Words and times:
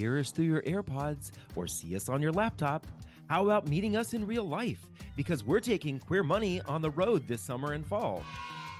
hear 0.00 0.18
us 0.18 0.30
through 0.30 0.46
your 0.46 0.62
AirPods 0.62 1.30
or 1.54 1.66
see 1.66 1.94
us 1.94 2.08
on 2.08 2.22
your 2.22 2.32
laptop, 2.32 2.86
how 3.28 3.44
about 3.44 3.68
meeting 3.68 3.96
us 3.96 4.14
in 4.14 4.26
real 4.26 4.44
life? 4.44 4.86
Because 5.14 5.44
we're 5.44 5.60
taking 5.60 5.98
Queer 5.98 6.22
Money 6.22 6.62
on 6.62 6.80
the 6.80 6.90
road 6.90 7.28
this 7.28 7.42
summer 7.42 7.72
and 7.74 7.86
fall. 7.86 8.22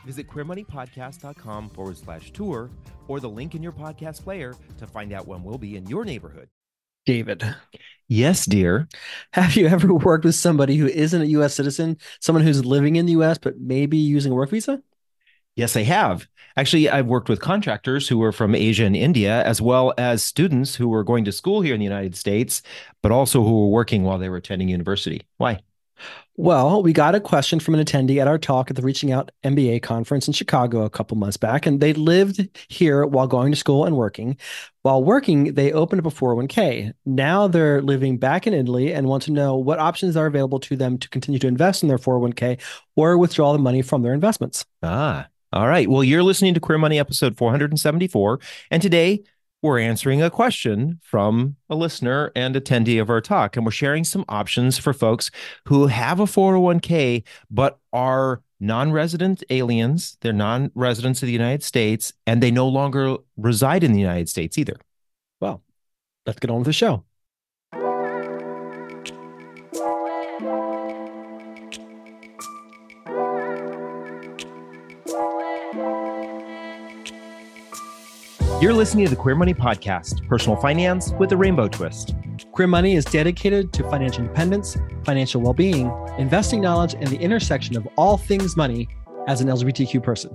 Visit 0.06 0.27
queermoneypodcast.com 0.29 1.69
forward 1.71 1.98
slash 1.98 2.30
tour 2.30 2.71
or 3.06 3.21
the 3.21 3.29
link 3.29 3.54
in 3.54 3.62
your 3.62 3.72
podcast 3.72 4.25
player 4.25 4.54
to 4.79 4.87
find 4.87 5.12
out 5.12 5.29
when 5.29 5.45
we'll 5.45 5.59
be 5.59 5.77
in 5.77 5.87
your 5.87 6.06
neighborhood. 6.06 6.48
David, 7.04 7.44
Yes, 8.08 8.44
dear. 8.46 8.88
have 9.34 9.56
you 9.56 9.66
ever 9.66 9.92
worked 9.92 10.24
with 10.24 10.34
somebody 10.34 10.76
who 10.76 10.87
isn't 10.87 11.21
a 11.22 11.26
US 11.26 11.54
citizen, 11.54 11.98
someone 12.21 12.42
who's 12.44 12.64
living 12.64 12.96
in 12.96 13.04
the 13.04 13.12
US 13.12 13.37
but 13.37 13.60
maybe 13.60 13.98
using 13.98 14.32
a 14.32 14.34
work 14.34 14.50
visa? 14.50 14.82
Yes, 15.56 15.76
I 15.76 15.82
have. 15.82 16.27
Actually, 16.56 16.88
I've 16.88 17.06
worked 17.06 17.28
with 17.28 17.41
contractors 17.41 18.09
who 18.09 18.19
were 18.19 18.33
from 18.33 18.55
Asia 18.55 18.84
and 18.84 18.96
India, 18.96 19.45
as 19.45 19.60
well 19.60 19.92
as 19.98 20.23
students 20.23 20.74
who 20.74 20.88
were 20.88 21.05
going 21.05 21.24
to 21.24 21.33
school 21.33 21.60
here 21.60 21.74
in 21.74 21.80
the 21.80 21.84
United 21.84 22.16
States, 22.16 22.62
but 23.02 23.12
also 23.12 23.42
who 23.42 23.61
were 23.61 23.69
working 23.70 24.02
while 24.02 24.19
they 24.19 24.28
were 24.28 24.37
attending 24.37 24.69
university. 24.69 25.23
Why? 25.37 25.61
Well, 26.37 26.83
we 26.83 26.95
got 26.95 27.15
a 27.15 27.20
question 27.20 27.61
from 27.61 27.75
an 27.75 27.84
attendee 27.84 28.19
at 28.19 28.27
our 28.27 28.39
talk 28.39 28.70
at 28.70 28.77
the 28.77 28.83
Reaching 28.83 29.12
Out 29.12 29.30
MBA 29.45 29.83
conference 29.83 30.27
in 30.27 30.33
Chicago 30.33 30.83
a 30.83 30.91
couple 30.91 31.16
months 31.19 31.37
back, 31.37 31.67
and 31.67 31.80
they 31.80 31.92
lived 31.92 32.48
here 32.69 33.05
while 33.05 33.27
going 33.27 33.53
to 33.53 33.56
school 33.56 33.84
and 33.84 33.97
working. 33.97 34.39
While 34.83 35.05
working, 35.05 35.55
they 35.55 35.73
opened 35.73 36.01
up 36.01 36.11
a 36.11 36.17
401k. 36.17 36.95
Now 37.05 37.47
they're 37.47 37.83
living 37.83 38.17
back 38.17 38.47
in 38.47 38.55
Italy 38.55 38.95
and 38.95 39.06
want 39.06 39.25
to 39.25 39.33
know 39.33 39.56
what 39.56 39.78
options 39.78 40.17
are 40.17 40.27
available 40.27 40.61
to 40.61 40.77
them 40.77 40.97
to 40.98 41.09
continue 41.11 41.39
to 41.41 41.47
invest 41.47 41.83
in 41.83 41.89
their 41.91 41.98
401k 41.98 42.59
or 42.97 43.19
withdraw 43.19 43.53
the 43.53 43.59
money 43.59 43.83
from 43.83 44.03
their 44.03 44.14
investments. 44.14 44.64
Ah, 44.83 45.28
all 45.53 45.67
right. 45.67 45.89
Well, 45.89 46.05
you're 46.05 46.23
listening 46.23 46.55
to 46.55 46.61
Queer 46.61 46.79
Money 46.79 46.99
episode 46.99 47.37
474. 47.37 48.39
And 48.71 48.81
today 48.81 49.25
we're 49.63 49.81
answering 49.81 50.23
a 50.23 50.31
question 50.31 51.01
from 51.03 51.57
a 51.69 51.75
listener 51.75 52.31
and 52.37 52.55
attendee 52.55 53.01
of 53.01 53.11
our 53.11 53.21
talk. 53.21 53.57
And 53.57 53.67
we're 53.67 53.73
sharing 53.73 54.05
some 54.05 54.25
options 54.29 54.79
for 54.79 54.92
folks 54.92 55.31
who 55.67 55.89
have 55.89 56.20
a 56.20 56.25
401k, 56.25 57.25
but 57.51 57.81
are 57.92 58.42
non 58.61 58.92
resident 58.92 59.42
aliens. 59.51 60.17
They're 60.20 60.33
non 60.33 60.70
residents 60.77 61.20
of 61.20 61.27
the 61.27 61.33
United 61.33 61.64
States, 61.64 62.12
and 62.29 62.41
they 62.41 62.53
no 62.53 62.69
longer 62.69 63.17
reside 63.37 63.83
in 63.83 63.92
the 63.92 64.01
United 64.01 64.29
States 64.29 64.57
either. 64.57 64.77
Well, 65.41 65.64
let's 66.27 66.39
get 66.39 66.51
on 66.51 66.59
with 66.59 66.67
the 66.67 66.73
show. 66.73 67.05
You're 78.71 78.77
listening 78.77 79.05
to 79.07 79.11
the 79.11 79.17
Queer 79.17 79.35
Money 79.35 79.53
Podcast, 79.53 80.25
personal 80.29 80.57
finance 80.57 81.11
with 81.19 81.33
a 81.33 81.37
rainbow 81.37 81.67
twist. 81.67 82.15
Queer 82.53 82.69
Money 82.69 82.95
is 82.95 83.05
dedicated 83.05 83.73
to 83.73 83.83
financial 83.91 84.23
independence, 84.23 84.77
financial 85.03 85.41
well 85.41 85.53
being, 85.53 85.93
investing 86.19 86.61
knowledge, 86.61 86.95
and 86.95 87.09
the 87.09 87.17
intersection 87.17 87.77
of 87.77 87.85
all 87.97 88.17
things 88.17 88.57
money 88.57 88.87
as 89.27 89.41
an 89.41 89.48
LGBTQ 89.48 90.01
person. 90.05 90.31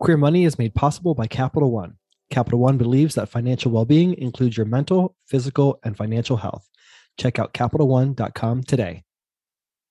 Queer 0.00 0.16
Money 0.16 0.46
is 0.46 0.58
made 0.58 0.74
possible 0.74 1.14
by 1.14 1.28
Capital 1.28 1.70
One. 1.70 1.94
Capital 2.30 2.58
One 2.58 2.76
believes 2.76 3.14
that 3.14 3.28
financial 3.28 3.70
well 3.70 3.84
being 3.84 4.14
includes 4.14 4.56
your 4.56 4.66
mental, 4.66 5.14
physical, 5.28 5.78
and 5.84 5.96
financial 5.96 6.38
health. 6.38 6.68
Check 7.18 7.38
out 7.38 7.54
CapitalOne.com 7.54 8.64
today. 8.64 9.04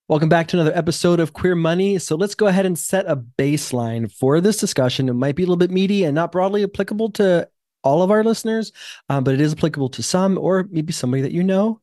Welcome 0.08 0.30
back 0.30 0.46
to 0.50 0.58
another 0.58 0.78
episode 0.78 1.20
of 1.20 1.34
Queer 1.34 1.56
Money. 1.56 1.98
So 1.98 2.16
let's 2.16 2.36
go 2.36 2.46
ahead 2.46 2.68
and 2.68 2.78
set 2.78 3.08
a 3.08 3.16
baseline 3.16 4.12
for 4.12 4.40
this 4.40 4.58
discussion. 4.58 5.10
It 5.10 5.14
might 5.14 5.36
be 5.36 5.42
a 5.42 5.48
little 5.48 5.58
bit 5.58 5.72
meaty 5.72 6.04
and 6.04 6.14
not 6.14 6.32
broadly 6.32 6.64
applicable 6.64 7.10
to 7.14 7.50
all 7.84 8.04
of 8.04 8.12
our 8.12 8.24
listeners, 8.24 8.72
um, 9.10 9.24
but 9.24 9.34
it 9.34 9.42
is 9.42 9.54
applicable 9.54 9.90
to 9.90 10.04
some 10.04 10.38
or 10.38 10.68
maybe 10.70 10.94
somebody 10.94 11.24
that 11.24 11.32
you 11.32 11.42
know 11.42 11.82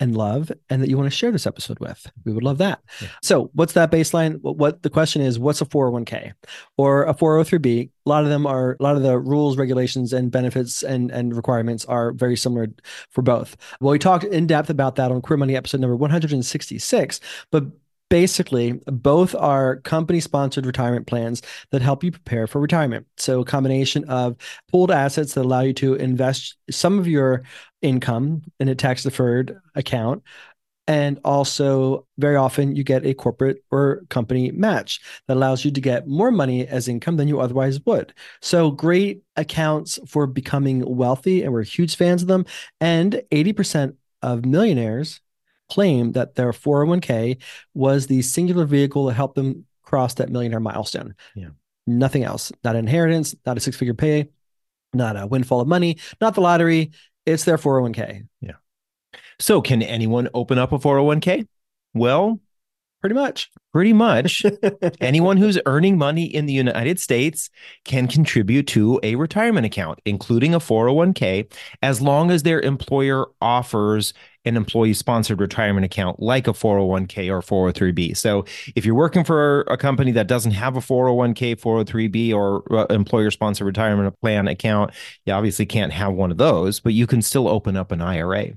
and 0.00 0.16
love 0.16 0.50
and 0.70 0.82
that 0.82 0.88
you 0.88 0.96
want 0.96 1.10
to 1.10 1.16
share 1.16 1.30
this 1.30 1.46
episode 1.46 1.78
with. 1.78 2.10
We 2.24 2.32
would 2.32 2.42
love 2.42 2.58
that. 2.58 2.80
Yeah. 3.00 3.08
So, 3.22 3.50
what's 3.52 3.74
that 3.74 3.92
baseline? 3.92 4.40
What, 4.40 4.56
what 4.56 4.82
the 4.82 4.90
question 4.90 5.22
is, 5.22 5.38
what's 5.38 5.60
a 5.60 5.66
401k 5.66 6.32
or 6.76 7.04
a 7.04 7.14
403b? 7.14 7.90
A 8.06 8.08
lot 8.08 8.24
of 8.24 8.30
them 8.30 8.46
are 8.46 8.76
a 8.80 8.82
lot 8.82 8.96
of 8.96 9.02
the 9.02 9.18
rules, 9.18 9.58
regulations 9.58 10.12
and 10.12 10.30
benefits 10.30 10.82
and 10.82 11.10
and 11.10 11.36
requirements 11.36 11.84
are 11.84 12.12
very 12.12 12.36
similar 12.36 12.68
for 13.10 13.22
both. 13.22 13.56
Well, 13.80 13.92
we 13.92 13.98
talked 13.98 14.24
in 14.24 14.46
depth 14.46 14.70
about 14.70 14.96
that 14.96 15.12
on 15.12 15.20
Queer 15.20 15.36
Money 15.36 15.54
episode 15.54 15.80
number 15.80 15.96
166, 15.96 17.20
but 17.50 17.64
basically 18.10 18.72
both 18.86 19.34
are 19.34 19.76
company 19.76 20.20
sponsored 20.20 20.66
retirement 20.66 21.06
plans 21.06 21.40
that 21.70 21.80
help 21.80 22.04
you 22.04 22.10
prepare 22.10 22.46
for 22.46 22.60
retirement. 22.60 23.06
So 23.16 23.40
a 23.40 23.44
combination 23.44 24.04
of 24.04 24.36
pooled 24.70 24.90
assets 24.90 25.32
that 25.34 25.46
allow 25.46 25.60
you 25.60 25.72
to 25.74 25.94
invest 25.94 26.56
some 26.70 26.98
of 26.98 27.08
your 27.08 27.44
income 27.80 28.42
in 28.58 28.68
a 28.68 28.74
tax 28.74 29.04
deferred 29.04 29.58
account 29.74 30.22
and 30.90 31.20
also 31.24 32.04
very 32.18 32.34
often 32.34 32.74
you 32.74 32.82
get 32.82 33.06
a 33.06 33.14
corporate 33.14 33.62
or 33.70 34.02
company 34.10 34.50
match 34.50 35.00
that 35.28 35.36
allows 35.36 35.64
you 35.64 35.70
to 35.70 35.80
get 35.80 36.08
more 36.08 36.32
money 36.32 36.66
as 36.66 36.88
income 36.88 37.16
than 37.16 37.28
you 37.28 37.38
otherwise 37.40 37.78
would. 37.86 38.12
So 38.42 38.72
great 38.72 39.22
accounts 39.36 40.00
for 40.04 40.26
becoming 40.26 40.82
wealthy 40.84 41.44
and 41.44 41.52
we're 41.52 41.62
huge 41.62 41.94
fans 41.94 42.22
of 42.22 42.28
them 42.28 42.44
and 42.80 43.22
80% 43.30 43.94
of 44.22 44.44
millionaires 44.44 45.20
claim 45.70 46.12
that 46.12 46.34
their 46.34 46.52
401k 46.52 47.40
was 47.74 48.06
the 48.06 48.22
singular 48.22 48.64
vehicle 48.64 49.06
that 49.06 49.14
helped 49.14 49.34
them 49.36 49.64
cross 49.82 50.14
that 50.14 50.28
millionaire 50.28 50.60
milestone. 50.60 51.14
Yeah. 51.34 51.50
Nothing 51.86 52.24
else, 52.24 52.52
not 52.62 52.76
inheritance, 52.76 53.34
not 53.46 53.56
a 53.56 53.60
six 53.60 53.76
figure 53.76 53.94
pay, 53.94 54.28
not 54.92 55.16
a 55.20 55.26
windfall 55.26 55.60
of 55.60 55.68
money, 55.68 55.98
not 56.20 56.34
the 56.34 56.40
lottery. 56.40 56.90
It's 57.26 57.44
their 57.44 57.58
401k. 57.58 58.26
Yeah. 58.40 58.52
So, 59.38 59.60
can 59.62 59.82
anyone 59.82 60.28
open 60.34 60.58
up 60.58 60.72
a 60.72 60.78
401k? 60.78 61.46
Well, 61.94 62.40
Pretty 63.00 63.14
much. 63.14 63.50
pretty 63.72 63.94
much. 63.94 64.44
Anyone 65.00 65.38
who's 65.38 65.58
earning 65.64 65.96
money 65.96 66.24
in 66.24 66.44
the 66.44 66.52
United 66.52 67.00
States 67.00 67.48
can 67.86 68.06
contribute 68.06 68.66
to 68.68 69.00
a 69.02 69.14
retirement 69.14 69.64
account, 69.64 70.00
including 70.04 70.52
a 70.52 70.60
401k, 70.60 71.50
as 71.80 72.02
long 72.02 72.30
as 72.30 72.42
their 72.42 72.60
employer 72.60 73.28
offers 73.40 74.12
an 74.44 74.56
employee 74.56 74.94
sponsored 74.94 75.40
retirement 75.40 75.84
account 75.84 76.20
like 76.20 76.48
a 76.48 76.52
401k 76.52 77.30
or 77.30 77.42
403b. 77.72 78.16
So 78.16 78.44
if 78.74 78.86
you're 78.86 78.94
working 78.94 79.24
for 79.24 79.62
a 79.62 79.76
company 79.76 80.12
that 80.12 80.26
doesn't 80.26 80.52
have 80.52 80.76
a 80.76 80.80
401k, 80.80 81.56
403b, 81.56 82.34
or 82.34 82.86
employer 82.90 83.30
sponsored 83.30 83.66
retirement 83.66 84.18
plan 84.20 84.48
account, 84.48 84.92
you 85.26 85.32
obviously 85.32 85.66
can't 85.66 85.92
have 85.92 86.14
one 86.14 86.30
of 86.30 86.38
those, 86.38 86.80
but 86.80 86.94
you 86.94 87.06
can 87.06 87.20
still 87.20 87.48
open 87.48 87.76
up 87.76 87.92
an 87.92 88.00
IRA 88.00 88.52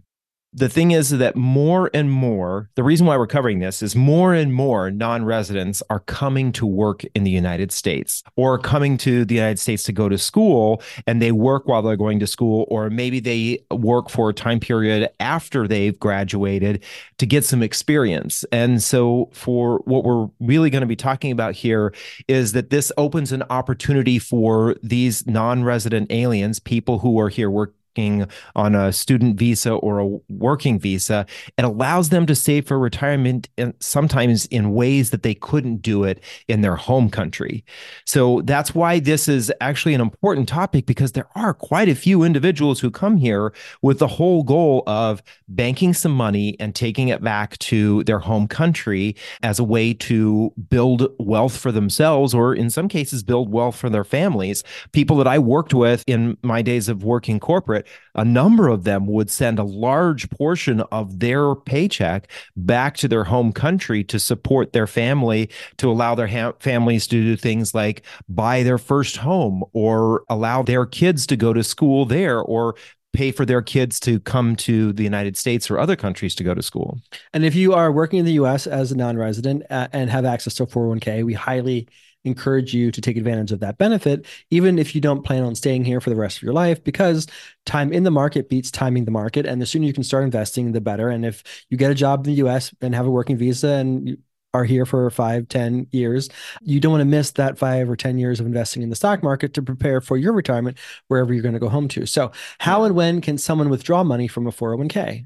the 0.54 0.70
thing 0.70 0.92
is 0.92 1.10
that 1.10 1.36
more 1.36 1.90
and 1.94 2.12
more, 2.12 2.70
the 2.76 2.84
reason 2.84 3.08
why 3.08 3.18
we're 3.18 3.26
covering 3.26 3.60
this 3.60 3.82
is 3.82 3.96
more 3.96 4.34
and 4.34 4.54
more 4.54 4.92
non 4.92 5.26
residents 5.26 5.82
are 5.90 6.02
coming 6.02 6.52
to 6.54 6.66
work 6.66 7.04
in 7.16 7.24
the 7.24 7.32
United 7.32 7.72
States 7.72 8.24
or 8.36 8.60
coming 8.60 8.98
to 8.98 9.26
the 9.26 9.34
United 9.34 9.58
States 9.58 9.84
to 9.84 9.92
go 9.92 10.08
to 10.08 10.18
school 10.18 10.82
and 11.08 11.22
they 11.22 11.32
work 11.32 11.68
while 11.68 11.82
they're 11.82 11.96
going 11.96 12.20
to 12.20 12.28
school, 12.28 12.66
or 12.70 12.90
maybe 12.90 13.20
they 13.20 13.60
work 13.72 14.10
for 14.10 14.30
a 14.30 14.34
time 14.34 14.60
period 14.60 15.10
after 15.20 15.68
they've 15.68 16.00
graduated 16.00 16.84
to 17.18 17.26
get 17.26 17.44
some 17.44 17.64
experience. 17.64 18.46
And 18.52 18.82
so, 18.82 19.30
for 19.34 19.80
what 19.86 20.04
we're 20.04 20.28
really 20.40 20.70
going 20.70 20.82
to 20.82 20.88
be 20.88 20.96
talking 20.96 21.32
about 21.32 21.56
here 21.56 21.94
is 22.28 22.52
that 22.52 22.70
this 22.70 22.92
opens 22.98 23.32
an 23.32 23.44
opportunity 23.50 24.20
for 24.20 24.76
these 24.84 25.26
non 25.26 25.64
resident 25.64 26.12
aliens, 26.12 26.60
people 26.60 27.00
who 27.00 27.20
are 27.20 27.30
here 27.30 27.50
working 27.94 28.28
on 28.56 28.74
a 28.74 28.92
student 28.92 29.38
visa 29.38 29.74
or 29.74 30.00
a 30.00 30.08
working 30.30 30.80
visa, 30.80 31.26
it 31.58 31.66
allows 31.66 32.10
them 32.10 32.26
to 32.26 32.34
save 32.34 32.66
for 32.68 32.80
retirement 32.80 33.50
in, 33.58 33.74
sometimes 33.80 34.48
in 34.48 34.74
ways 34.74 35.12
that 35.12 35.22
they 35.22 35.36
couldn't 35.36 35.78
do 35.78 36.04
it 36.04 36.24
in 36.48 36.62
their 36.62 36.76
home 36.76 37.10
country. 37.10 37.64
So 38.06 38.42
that's 38.42 38.74
why 38.74 39.00
this 39.00 39.28
is 39.28 39.52
actually 39.62 39.94
an 39.94 40.02
important 40.02 40.48
topic 40.50 40.88
because 40.88 41.12
there 41.12 41.28
are 41.36 41.54
quite 41.54 41.88
a 41.88 41.96
few 41.96 42.24
individuals 42.24 42.80
who 42.80 42.90
come 42.90 43.18
here 43.18 43.54
with 43.84 44.00
the 44.00 44.08
whole 44.08 44.44
goal 44.44 44.84
of 44.88 45.22
banking 45.48 45.94
some 45.94 46.14
money 46.14 46.56
and 46.60 46.74
taking 46.74 47.10
it 47.10 47.24
back 47.24 47.58
to 47.60 48.04
their 48.06 48.20
home 48.20 48.48
country 48.48 49.16
as 49.44 49.60
a 49.60 49.64
way 49.64 49.94
to 49.94 50.52
build 50.70 51.08
wealth 51.20 51.56
for 51.56 51.72
themselves 51.72 52.34
or 52.34 52.56
in 52.56 52.72
some 52.72 52.88
cases 52.88 53.22
build 53.22 53.52
wealth 53.52 53.76
for 53.76 53.90
their 53.90 54.04
families. 54.04 54.64
People 54.94 55.16
that 55.18 55.28
I 55.28 55.38
worked 55.38 55.76
with 55.76 56.04
in 56.08 56.38
my 56.42 56.64
days 56.64 56.90
of 56.90 57.04
working 57.04 57.40
corporate 57.40 57.83
a 58.16 58.26
number 58.26 58.68
of 58.68 58.84
them 58.84 59.08
would 59.08 59.30
send 59.30 59.60
a 59.60 59.64
large 59.64 60.30
portion 60.30 60.82
of 60.92 61.20
their 61.20 61.56
paycheck 61.56 62.30
back 62.56 62.98
to 62.98 63.08
their 63.08 63.24
home 63.24 63.52
country 63.52 64.04
to 64.06 64.20
support 64.20 64.74
their 64.74 64.88
family, 64.88 65.50
to 65.78 65.90
allow 65.90 66.16
their 66.16 66.28
ha- 66.28 66.54
families 66.60 67.08
to 67.08 67.22
do 67.22 67.36
things 67.36 67.74
like 67.74 68.06
buy 68.30 68.64
their 68.64 68.78
first 68.78 69.18
home 69.18 69.64
or 69.74 70.24
allow 70.30 70.64
their 70.64 70.86
kids 70.86 71.26
to 71.28 71.36
go 71.36 71.54
to 71.54 71.64
school 71.64 72.06
there 72.06 72.40
or 72.40 72.76
pay 73.14 73.32
for 73.32 73.46
their 73.46 73.62
kids 73.62 74.00
to 74.00 74.20
come 74.22 74.56
to 74.56 74.92
the 74.94 75.04
United 75.04 75.38
States 75.38 75.70
or 75.70 75.80
other 75.80 75.96
countries 75.96 76.36
to 76.36 76.44
go 76.44 76.54
to 76.54 76.62
school. 76.62 77.00
And 77.32 77.46
if 77.46 77.56
you 77.56 77.74
are 77.74 77.92
working 77.92 78.20
in 78.20 78.26
the 78.26 78.34
US 78.34 78.68
as 78.68 78.92
a 78.92 78.98
non 78.98 79.18
resident 79.18 79.64
uh, 79.70 79.88
and 79.94 80.10
have 80.10 80.26
access 80.26 80.56
to 80.56 80.64
a 80.64 80.68
401k, 80.68 81.24
we 81.24 81.34
highly 81.34 81.88
encourage 82.26 82.74
you 82.74 82.92
to 82.92 83.02
take 83.02 83.18
advantage 83.18 83.52
of 83.52 83.60
that 83.60 83.78
benefit, 83.78 84.26
even 84.50 84.80
if 84.80 84.96
you 84.96 85.02
don't 85.02 85.24
plan 85.24 85.44
on 85.44 85.56
staying 85.56 85.86
here 85.86 86.00
for 86.00 86.10
the 86.10 86.16
rest 86.16 86.38
of 86.38 86.44
your 86.44 86.54
life, 86.54 86.84
because 86.84 87.28
time 87.66 87.92
in 87.92 88.04
the 88.04 88.12
market 88.12 88.50
beats 88.50 88.72
timing 88.72 89.06
the 89.06 89.12
market. 89.12 89.46
And 89.46 89.62
the 89.62 89.66
sooner 89.66 89.86
you 89.86 89.94
can 89.94 90.04
start 90.04 90.24
investing, 90.24 90.72
the 90.72 90.82
better. 90.82 91.10
And 91.10 91.26
if 91.26 91.44
you 91.70 91.78
get 91.78 91.92
a 91.92 91.96
job 91.96 92.26
in 92.26 92.34
the 92.34 92.44
US 92.46 92.74
and 92.82 92.96
have 92.96 93.06
a 93.06 93.12
working 93.12 93.38
visa 93.38 93.70
and 93.70 94.18
are 94.54 94.64
here 94.64 94.86
for 94.86 95.10
five, 95.10 95.48
ten 95.48 95.88
years, 95.92 96.30
you 96.62 96.80
don't 96.80 96.92
want 96.92 97.02
to 97.02 97.06
miss 97.06 97.32
that 97.32 97.58
five 97.58 97.90
or 97.90 97.96
10 97.96 98.20
years 98.20 98.40
of 98.40 98.46
investing 98.46 98.84
in 98.84 98.90
the 98.90 98.96
stock 98.96 99.24
market 99.24 99.54
to 99.56 99.64
prepare 99.64 100.00
for 100.00 100.16
your 100.16 100.32
retirement 100.32 100.78
wherever 101.08 101.34
you're 101.34 101.42
going 101.42 101.54
to 101.54 101.60
go 101.60 101.70
home 101.70 101.88
to. 101.88 102.06
So, 102.06 102.32
how 102.60 102.84
and 102.84 102.96
when 102.96 103.20
can 103.20 103.40
someone 103.40 103.70
withdraw 103.70 104.04
money 104.04 104.28
from 104.28 104.46
a 104.46 104.52
401k? 104.52 105.26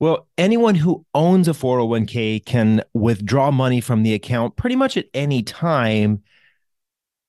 Well, 0.00 0.28
anyone 0.38 0.76
who 0.76 1.04
owns 1.14 1.46
a 1.46 1.52
401k 1.52 2.46
can 2.46 2.82
withdraw 2.94 3.50
money 3.50 3.82
from 3.82 4.02
the 4.02 4.14
account 4.14 4.56
pretty 4.56 4.76
much 4.76 4.96
at 4.96 5.06
any 5.12 5.42
time. 5.42 6.22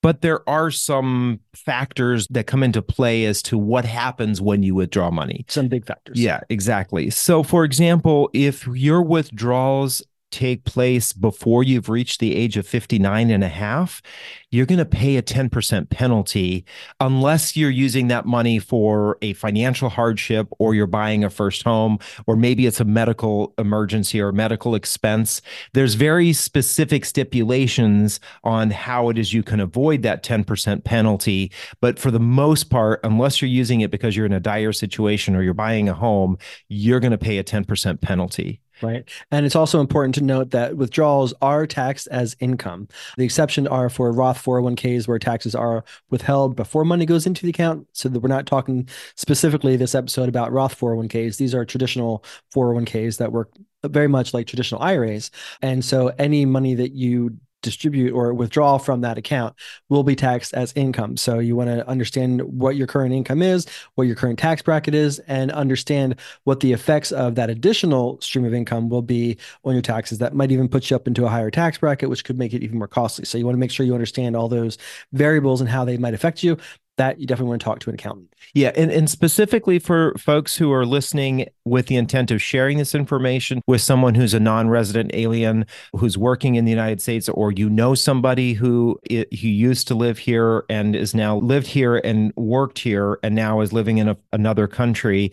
But 0.01 0.21
there 0.21 0.47
are 0.49 0.71
some 0.71 1.41
factors 1.53 2.27
that 2.29 2.47
come 2.47 2.63
into 2.63 2.81
play 2.81 3.25
as 3.25 3.41
to 3.43 3.57
what 3.57 3.85
happens 3.85 4.41
when 4.41 4.63
you 4.63 4.73
withdraw 4.73 5.11
money. 5.11 5.45
Some 5.47 5.67
big 5.67 5.85
factors. 5.85 6.19
Yeah, 6.19 6.39
exactly. 6.49 7.11
So, 7.11 7.43
for 7.43 7.63
example, 7.63 8.29
if 8.33 8.65
your 8.67 9.03
withdrawals 9.03 10.01
take 10.31 10.63
place 10.63 11.13
before 11.13 11.63
you've 11.63 11.89
reached 11.89 12.19
the 12.19 12.35
age 12.35 12.57
of 12.57 12.65
59 12.65 13.29
and 13.29 13.43
a 13.43 13.49
half, 13.49 14.01
you're 14.49 14.65
going 14.65 14.79
to 14.79 14.85
pay 14.85 15.17
a 15.17 15.21
10% 15.21 15.89
penalty 15.89 16.65
unless 16.99 17.55
you're 17.55 17.69
using 17.69 18.07
that 18.07 18.25
money 18.25 18.59
for 18.59 19.17
a 19.21 19.33
financial 19.33 19.89
hardship 19.89 20.47
or 20.59 20.73
you're 20.73 20.87
buying 20.87 21.23
a 21.23 21.29
first 21.29 21.63
home 21.63 21.99
or 22.27 22.35
maybe 22.35 22.65
it's 22.65 22.79
a 22.79 22.85
medical 22.85 23.53
emergency 23.57 24.19
or 24.19 24.31
medical 24.31 24.75
expense. 24.75 25.41
There's 25.73 25.93
very 25.93 26.33
specific 26.33 27.05
stipulations 27.05 28.19
on 28.43 28.71
how 28.71 29.09
it 29.09 29.17
is 29.17 29.33
you 29.33 29.43
can 29.43 29.59
avoid 29.59 30.01
that 30.03 30.23
10% 30.23 30.83
penalty. 30.83 31.51
But 31.79 31.99
for 31.99 32.11
the 32.11 32.19
most 32.19 32.69
part, 32.69 32.99
unless 33.03 33.41
you're 33.41 33.49
using 33.49 33.81
it 33.81 33.91
because 33.91 34.15
you're 34.15 34.25
in 34.25 34.33
a 34.33 34.39
dire 34.39 34.73
situation 34.73 35.35
or 35.35 35.43
you're 35.43 35.53
buying 35.53 35.87
a 35.87 35.93
home, 35.93 36.37
you're 36.67 36.99
going 36.99 37.11
to 37.11 37.17
pay 37.17 37.37
a 37.37 37.43
10% 37.43 38.01
penalty. 38.01 38.61
Right. 38.81 39.07
And 39.29 39.45
it's 39.45 39.55
also 39.55 39.79
important 39.79 40.15
to 40.15 40.21
note 40.21 40.51
that 40.51 40.75
withdrawals 40.75 41.33
are 41.41 41.67
taxed 41.67 42.07
as 42.09 42.35
income. 42.39 42.87
The 43.17 43.23
exception 43.23 43.67
are 43.67 43.89
for 43.89 44.11
Roth 44.11 44.43
401ks 44.43 45.07
where 45.07 45.19
taxes 45.19 45.53
are 45.53 45.83
withheld 46.09 46.55
before 46.55 46.83
money 46.83 47.05
goes 47.05 47.27
into 47.27 47.43
the 47.43 47.49
account. 47.49 47.87
So 47.93 48.09
that 48.09 48.19
we're 48.19 48.29
not 48.29 48.45
talking 48.45 48.87
specifically 49.15 49.75
this 49.77 49.95
episode 49.95 50.29
about 50.29 50.51
Roth 50.51 50.79
401ks. 50.79 51.37
These 51.37 51.53
are 51.53 51.65
traditional 51.65 52.23
401ks 52.53 53.17
that 53.17 53.31
work 53.31 53.51
very 53.83 54.07
much 54.07 54.33
like 54.33 54.47
traditional 54.47 54.81
IRAs. 54.81 55.31
And 55.61 55.83
so 55.83 56.09
any 56.17 56.45
money 56.45 56.75
that 56.75 56.93
you 56.93 57.37
distribute 57.61 58.13
or 58.13 58.33
withdraw 58.33 58.77
from 58.77 59.01
that 59.01 59.17
account 59.17 59.55
will 59.89 60.03
be 60.03 60.15
taxed 60.15 60.53
as 60.53 60.73
income. 60.75 61.17
So 61.17 61.39
you 61.39 61.55
want 61.55 61.69
to 61.69 61.87
understand 61.87 62.41
what 62.41 62.75
your 62.75 62.87
current 62.87 63.13
income 63.13 63.41
is, 63.41 63.67
what 63.95 64.07
your 64.07 64.15
current 64.15 64.39
tax 64.39 64.61
bracket 64.61 64.95
is, 64.95 65.19
and 65.19 65.51
understand 65.51 66.15
what 66.43 66.59
the 66.59 66.73
effects 66.73 67.11
of 67.11 67.35
that 67.35 67.49
additional 67.49 68.19
stream 68.21 68.45
of 68.45 68.53
income 68.53 68.89
will 68.89 69.01
be 69.01 69.37
on 69.63 69.73
your 69.73 69.81
taxes. 69.81 70.17
That 70.17 70.33
might 70.33 70.51
even 70.51 70.67
put 70.67 70.89
you 70.89 70.95
up 70.95 71.07
into 71.07 71.25
a 71.25 71.29
higher 71.29 71.51
tax 71.51 71.77
bracket, 71.77 72.09
which 72.09 72.23
could 72.23 72.37
make 72.37 72.53
it 72.53 72.63
even 72.63 72.77
more 72.77 72.87
costly. 72.87 73.25
So 73.25 73.37
you 73.37 73.45
want 73.45 73.55
to 73.55 73.59
make 73.59 73.71
sure 73.71 73.85
you 73.85 73.93
understand 73.93 74.35
all 74.35 74.47
those 74.47 74.77
variables 75.13 75.61
and 75.61 75.69
how 75.69 75.85
they 75.85 75.97
might 75.97 76.13
affect 76.13 76.43
you 76.43 76.57
that 77.01 77.19
you 77.19 77.25
definitely 77.25 77.49
want 77.49 77.61
to 77.61 77.65
talk 77.65 77.79
to 77.79 77.89
an 77.89 77.95
accountant. 77.95 78.31
Yeah, 78.53 78.71
and, 78.75 78.91
and 78.91 79.09
specifically 79.09 79.79
for 79.79 80.13
folks 80.19 80.55
who 80.55 80.71
are 80.71 80.85
listening 80.85 81.47
with 81.65 81.87
the 81.87 81.95
intent 81.95 82.29
of 82.29 82.43
sharing 82.43 82.77
this 82.77 82.93
information 82.93 83.59
with 83.65 83.81
someone 83.81 84.13
who's 84.13 84.35
a 84.35 84.39
non-resident 84.39 85.09
alien 85.15 85.65
who's 85.95 86.15
working 86.15 86.55
in 86.55 86.65
the 86.65 86.69
United 86.69 87.01
States, 87.01 87.27
or 87.27 87.51
you 87.51 87.71
know 87.71 87.95
somebody 87.95 88.53
who 88.53 88.99
who 89.09 89.25
used 89.31 89.87
to 89.87 89.95
live 89.95 90.19
here 90.19 90.63
and 90.69 90.95
is 90.95 91.15
now 91.15 91.37
lived 91.37 91.65
here 91.65 91.97
and 91.97 92.31
worked 92.35 92.77
here 92.77 93.17
and 93.23 93.33
now 93.33 93.61
is 93.61 93.73
living 93.73 93.97
in 93.97 94.07
a, 94.07 94.17
another 94.31 94.67
country 94.67 95.31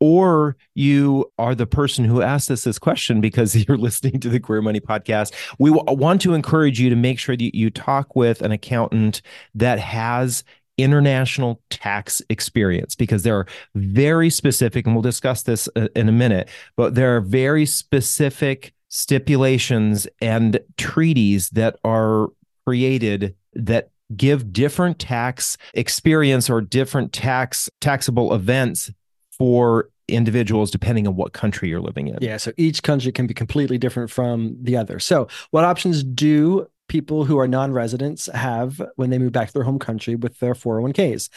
or 0.00 0.56
you 0.74 1.30
are 1.38 1.54
the 1.54 1.66
person 1.66 2.06
who 2.06 2.22
asked 2.22 2.50
us 2.50 2.64
this 2.64 2.78
question 2.78 3.20
because 3.20 3.54
you're 3.68 3.76
listening 3.76 4.18
to 4.20 4.28
the 4.28 4.40
Queer 4.40 4.62
Money 4.62 4.80
podcast. 4.80 5.34
We 5.58 5.70
want 5.70 6.22
to 6.22 6.32
encourage 6.32 6.80
you 6.80 6.88
to 6.88 6.96
make 6.96 7.18
sure 7.18 7.36
that 7.36 7.54
you 7.54 7.70
talk 7.70 8.16
with 8.16 8.40
an 8.40 8.50
accountant 8.50 9.20
that 9.54 9.78
has 9.78 10.42
international 10.82 11.60
tax 11.70 12.22
experience 12.28 12.94
because 12.94 13.22
there 13.22 13.36
are 13.36 13.46
very 13.74 14.30
specific, 14.30 14.86
and 14.86 14.94
we'll 14.94 15.02
discuss 15.02 15.42
this 15.42 15.68
uh, 15.76 15.88
in 15.94 16.08
a 16.08 16.12
minute, 16.12 16.48
but 16.76 16.94
there 16.94 17.16
are 17.16 17.20
very 17.20 17.66
specific 17.66 18.72
stipulations 18.88 20.06
and 20.20 20.60
treaties 20.76 21.50
that 21.50 21.76
are 21.84 22.28
created 22.66 23.34
that 23.54 23.90
give 24.16 24.52
different 24.52 24.98
tax 24.98 25.56
experience 25.74 26.50
or 26.50 26.60
different 26.60 27.12
tax 27.12 27.70
taxable 27.80 28.34
events 28.34 28.90
for 29.30 29.88
individuals 30.08 30.70
depending 30.70 31.06
on 31.06 31.14
what 31.14 31.32
country 31.32 31.68
you're 31.68 31.80
living 31.80 32.08
in. 32.08 32.18
Yeah, 32.20 32.36
so 32.36 32.52
each 32.56 32.82
country 32.82 33.12
can 33.12 33.26
be 33.26 33.34
completely 33.34 33.78
different 33.78 34.10
from 34.10 34.56
the 34.60 34.76
other. 34.76 34.98
So, 34.98 35.28
what 35.52 35.64
options 35.64 36.02
do 36.02 36.66
people 36.90 37.24
who 37.24 37.38
are 37.38 37.46
non-residents 37.46 38.26
have 38.34 38.82
when 38.96 39.10
they 39.10 39.18
move 39.18 39.30
back 39.30 39.46
to 39.46 39.54
their 39.54 39.62
home 39.62 39.78
country 39.78 40.16
with 40.16 40.36
their 40.40 40.54
401ks. 40.54 41.28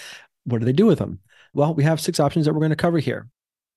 What 0.45 0.57
do 0.57 0.65
they 0.65 0.73
do 0.73 0.87
with 0.87 0.97
them? 0.97 1.19
Well, 1.53 1.75
we 1.75 1.83
have 1.83 2.01
six 2.01 2.19
options 2.19 2.45
that 2.45 2.53
we're 2.53 2.59
going 2.59 2.71
to 2.71 2.75
cover 2.75 2.97
here. 2.97 3.29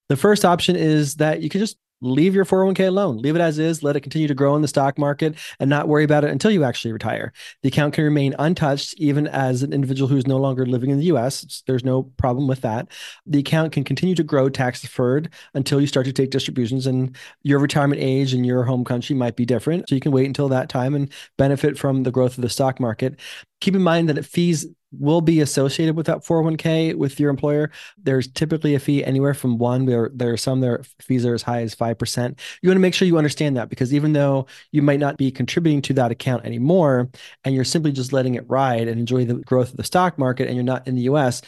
The 0.09 0.17
first 0.17 0.47
option 0.47 0.75
is 0.75 1.17
that 1.17 1.43
you 1.43 1.51
can 1.51 1.61
just 1.61 1.77
leave 2.01 2.35
your 2.35 2.45
401k 2.45 2.89
alone, 2.89 3.19
leave 3.19 3.37
it 3.37 3.41
as 3.41 3.59
is, 3.59 3.83
let 3.83 3.97
it 3.97 4.01
continue 4.01 4.29
to 4.29 4.35
grow 4.35 4.55
in 4.55 4.63
the 4.63 4.69
stock 4.69 4.99
market 4.99 5.37
and 5.59 5.71
not 5.71 5.89
worry 5.89 6.05
about 6.05 6.25
it 6.25 6.31
until 6.31 6.51
you 6.51 6.65
actually 6.65 6.93
retire. 6.93 7.33
The 7.63 7.69
account 7.69 7.95
can 7.95 8.05
remain 8.05 8.35
untouched 8.39 8.95
even 8.99 9.27
as 9.27 9.63
an 9.63 9.73
individual 9.73 10.09
who's 10.09 10.27
no 10.27 10.37
longer 10.37 10.67
living 10.67 10.91
in 10.91 10.99
the 10.99 11.07
US. 11.07 11.63
There's 11.67 11.85
no 11.85 12.03
problem 12.03 12.47
with 12.47 12.61
that. 12.63 12.89
The 13.27 13.39
account 13.39 13.73
can 13.73 13.85
continue 13.85 14.15
to 14.15 14.23
grow 14.23 14.49
tax 14.49 14.81
deferred 14.81 15.31
until 15.55 15.81
you 15.81 15.87
start 15.87 16.07
to 16.07 16.13
take 16.13 16.31
distributions 16.31 16.87
and 16.87 17.17
your 17.43 17.59
retirement 17.59 18.01
age 18.01 18.35
in 18.35 18.45
your 18.45 18.65
home 18.65 18.85
country 18.85 19.17
might 19.17 19.37
be 19.37 19.47
different. 19.47 19.89
So 19.89 19.95
you 19.95 20.01
can 20.01 20.13
wait 20.13 20.27
until 20.27 20.49
that 20.49 20.69
time 20.69 20.95
and 20.95 21.11
benefit 21.39 21.79
from 21.79 22.03
the 22.03 22.11
growth 22.11 22.37
of 22.37 22.43
the 22.43 22.49
stock 22.49 22.79
market. 22.79 23.19
Keep 23.61 23.75
in 23.75 23.83
mind 23.83 24.09
that 24.09 24.19
it 24.19 24.27
fees 24.27 24.67
will 24.99 25.21
be 25.21 25.41
associated 25.41 25.97
with 25.97 26.07
that 26.07 26.19
401k 26.19 26.95
with 26.95 27.19
your 27.21 27.31
employer. 27.31 27.71
There's 27.97 28.29
typically 28.29 28.75
a 28.75 28.79
fee 28.79 29.05
anywhere 29.05 29.35
from 29.35 29.59
one. 29.59 29.87
There, 29.87 30.11
there 30.15 30.33
are 30.33 30.37
some 30.37 30.61
there 30.61 30.83
fees 31.01 31.25
are 31.27 31.35
as 31.35 31.43
high 31.43 31.63
as 31.63 31.75
five 31.75 31.99
percent. 31.99 32.41
You 32.63 32.69
want 32.69 32.77
to 32.77 32.81
make 32.81 32.95
sure 32.95 33.07
you 33.07 33.19
understand 33.19 33.57
that 33.57 33.69
because 33.69 33.93
even 33.95 34.13
though 34.13 34.47
you 34.73 34.83
might 34.83 35.01
not 35.01 35.17
be 35.17 35.31
contributing 35.31 35.83
to 35.83 35.95
that 35.95 36.11
account 36.11 36.45
anymore, 36.45 37.11
and 37.45 37.55
you're 37.55 37.65
simply 37.65 37.93
just 37.93 38.13
letting 38.13 38.35
it 38.35 38.45
ride 38.49 38.89
and 38.89 38.99
enjoy 38.99 39.25
the 39.25 39.35
growth 39.35 39.71
of 39.71 39.77
the 39.77 39.85
stock 39.85 40.19
market, 40.19 40.47
and 40.47 40.57
you're 40.57 40.65
not 40.65 40.87
in 40.87 40.95
the 40.95 41.03
U.S., 41.03 41.43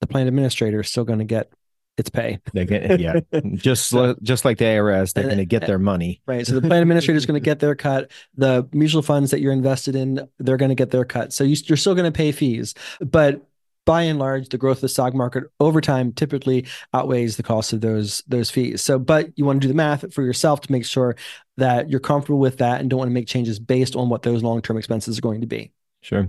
the 0.00 0.06
plan 0.06 0.26
administrator 0.26 0.80
is 0.80 0.88
still 0.88 1.04
going 1.04 1.18
to 1.20 1.24
get 1.24 1.52
its 1.96 2.10
pay. 2.10 2.38
They 2.52 2.64
get 2.64 3.00
yeah, 3.00 3.20
just 3.54 3.94
just 4.22 4.44
like 4.44 4.58
the 4.58 4.64
IRS, 4.64 5.12
they're 5.12 5.24
going 5.24 5.38
to 5.38 5.46
get 5.46 5.66
their 5.66 5.78
money. 5.78 6.20
Right. 6.26 6.46
So 6.46 6.54
the 6.54 6.66
plan 6.66 6.82
administrator 6.82 7.16
is 7.16 7.26
going 7.26 7.40
to 7.40 7.44
get 7.44 7.60
their 7.60 7.74
cut. 7.74 8.10
The 8.36 8.68
mutual 8.72 9.02
funds 9.02 9.30
that 9.30 9.40
you're 9.40 9.52
invested 9.52 9.96
in, 9.96 10.28
they're 10.38 10.56
going 10.56 10.70
to 10.70 10.74
get 10.74 10.90
their 10.90 11.04
cut. 11.04 11.32
So 11.32 11.44
you, 11.44 11.56
you're 11.66 11.76
still 11.76 11.94
going 11.94 12.10
to 12.10 12.16
pay 12.16 12.32
fees, 12.32 12.74
but 13.00 13.46
by 13.86 14.02
and 14.02 14.18
large, 14.18 14.48
the 14.48 14.58
growth 14.58 14.78
of 14.78 14.82
the 14.82 14.88
stock 14.88 15.14
market 15.14 15.44
over 15.60 15.80
time 15.80 16.12
typically 16.12 16.66
outweighs 16.92 17.36
the 17.36 17.42
cost 17.42 17.72
of 17.72 17.80
those 17.80 18.22
those 18.26 18.50
fees. 18.50 18.82
So, 18.82 18.98
but 18.98 19.30
you 19.38 19.44
want 19.44 19.62
to 19.62 19.66
do 19.66 19.68
the 19.68 19.76
math 19.76 20.12
for 20.12 20.22
yourself 20.22 20.60
to 20.62 20.72
make 20.72 20.84
sure 20.84 21.16
that 21.56 21.88
you're 21.88 22.00
comfortable 22.00 22.40
with 22.40 22.58
that 22.58 22.80
and 22.80 22.90
don't 22.90 22.98
want 22.98 23.08
to 23.08 23.14
make 23.14 23.28
changes 23.28 23.58
based 23.58 23.96
on 23.96 24.08
what 24.08 24.22
those 24.22 24.42
long 24.42 24.60
term 24.60 24.76
expenses 24.76 25.18
are 25.18 25.22
going 25.22 25.40
to 25.40 25.46
be. 25.46 25.72
Sure. 26.02 26.28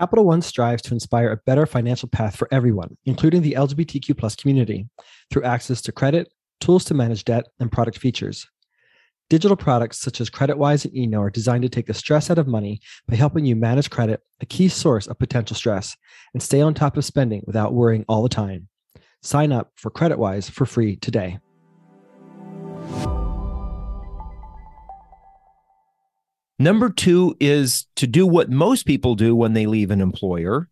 Capital 0.00 0.24
One 0.24 0.40
strives 0.40 0.80
to 0.84 0.94
inspire 0.94 1.30
a 1.30 1.36
better 1.44 1.66
financial 1.66 2.08
path 2.08 2.34
for 2.34 2.48
everyone, 2.50 2.96
including 3.04 3.42
the 3.42 3.52
LGBTQ 3.52 4.16
plus 4.16 4.34
community, 4.34 4.88
through 5.30 5.42
access 5.42 5.82
to 5.82 5.92
credit, 5.92 6.32
tools 6.58 6.86
to 6.86 6.94
manage 6.94 7.26
debt, 7.26 7.44
and 7.58 7.70
product 7.70 7.98
features. 7.98 8.48
Digital 9.28 9.58
products 9.58 10.00
such 10.00 10.22
as 10.22 10.30
CreditWise 10.30 10.86
and 10.86 10.96
Eno 10.96 11.20
are 11.20 11.28
designed 11.28 11.64
to 11.64 11.68
take 11.68 11.84
the 11.84 11.92
stress 11.92 12.30
out 12.30 12.38
of 12.38 12.46
money 12.46 12.80
by 13.08 13.14
helping 13.14 13.44
you 13.44 13.54
manage 13.54 13.90
credit, 13.90 14.22
a 14.40 14.46
key 14.46 14.68
source 14.68 15.06
of 15.06 15.18
potential 15.18 15.54
stress, 15.54 15.94
and 16.32 16.42
stay 16.42 16.62
on 16.62 16.72
top 16.72 16.96
of 16.96 17.04
spending 17.04 17.42
without 17.46 17.74
worrying 17.74 18.06
all 18.08 18.22
the 18.22 18.30
time. 18.30 18.68
Sign 19.20 19.52
up 19.52 19.70
for 19.76 19.90
CreditWise 19.90 20.50
for 20.50 20.64
free 20.64 20.96
today. 20.96 21.40
Number 26.60 26.90
two 26.90 27.34
is 27.40 27.86
to 27.96 28.06
do 28.06 28.26
what 28.26 28.50
most 28.50 28.84
people 28.84 29.14
do 29.14 29.34
when 29.34 29.54
they 29.54 29.64
leave 29.64 29.90
an 29.90 30.02
employer. 30.02 30.68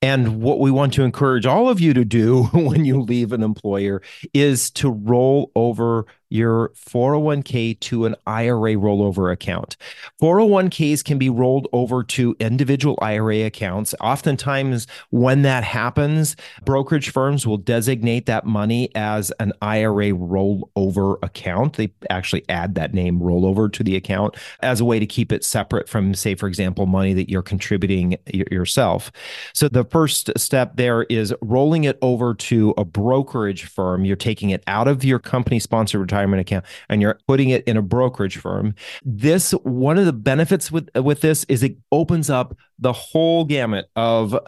And 0.00 0.40
what 0.40 0.60
we 0.60 0.70
want 0.70 0.94
to 0.94 1.02
encourage 1.02 1.44
all 1.44 1.68
of 1.68 1.78
you 1.78 1.92
to 1.92 2.06
do 2.06 2.44
when 2.54 2.86
you 2.86 3.02
leave 3.02 3.32
an 3.32 3.42
employer 3.42 4.00
is 4.32 4.70
to 4.72 4.88
roll 4.90 5.52
over 5.54 6.06
your 6.28 6.70
401k 6.70 7.78
to 7.80 8.06
an 8.06 8.16
IRA 8.26 8.74
rollover 8.74 9.32
account. 9.32 9.76
401ks 10.20 11.04
can 11.04 11.18
be 11.18 11.30
rolled 11.30 11.68
over 11.72 12.02
to 12.02 12.36
individual 12.40 12.98
IRA 13.00 13.42
accounts. 13.42 13.94
Oftentimes, 14.00 14.86
when 15.10 15.42
that 15.42 15.64
happens, 15.64 16.36
brokerage 16.64 17.10
firms 17.10 17.46
will 17.46 17.56
designate 17.56 18.26
that 18.26 18.44
money 18.44 18.90
as 18.94 19.30
an 19.38 19.52
IRA 19.62 20.10
rollover 20.10 21.18
account. 21.22 21.76
They 21.76 21.92
actually 22.10 22.44
add 22.48 22.74
that 22.74 22.94
name 22.94 23.20
rollover 23.20 23.72
to 23.72 23.82
the 23.82 23.96
account 23.96 24.36
as 24.60 24.80
a 24.80 24.84
way 24.84 24.98
to 24.98 25.06
keep 25.06 25.32
it 25.32 25.44
separate 25.44 25.88
from, 25.88 26.14
say, 26.14 26.34
for 26.34 26.48
example, 26.48 26.86
money 26.86 27.12
that 27.14 27.30
you're 27.30 27.42
contributing 27.42 28.16
yourself. 28.26 29.12
So 29.52 29.68
the 29.68 29.84
first 29.84 30.30
step 30.36 30.76
there 30.76 31.04
is 31.04 31.34
rolling 31.40 31.84
it 31.84 31.98
over 32.02 32.34
to 32.34 32.74
a 32.76 32.84
brokerage 32.84 33.64
firm. 33.64 34.04
You're 34.04 34.16
taking 34.16 34.50
it 34.50 34.62
out 34.66 34.88
of 34.88 35.04
your 35.04 35.18
company 35.18 35.58
sponsored 35.58 36.00
retirement 36.16 36.40
account 36.40 36.64
and 36.88 37.02
you're 37.02 37.18
putting 37.26 37.50
it 37.50 37.64
in 37.64 37.76
a 37.76 37.82
brokerage 37.82 38.38
firm. 38.38 38.74
This 39.04 39.52
one 39.52 39.98
of 39.98 40.06
the 40.06 40.12
benefits 40.12 40.70
with 40.70 40.88
with 40.96 41.20
this 41.20 41.44
is 41.44 41.62
it 41.62 41.76
opens 41.92 42.30
up 42.30 42.56
the 42.78 42.92
whole 42.92 43.44
gamut 43.44 43.90
of 43.96 44.38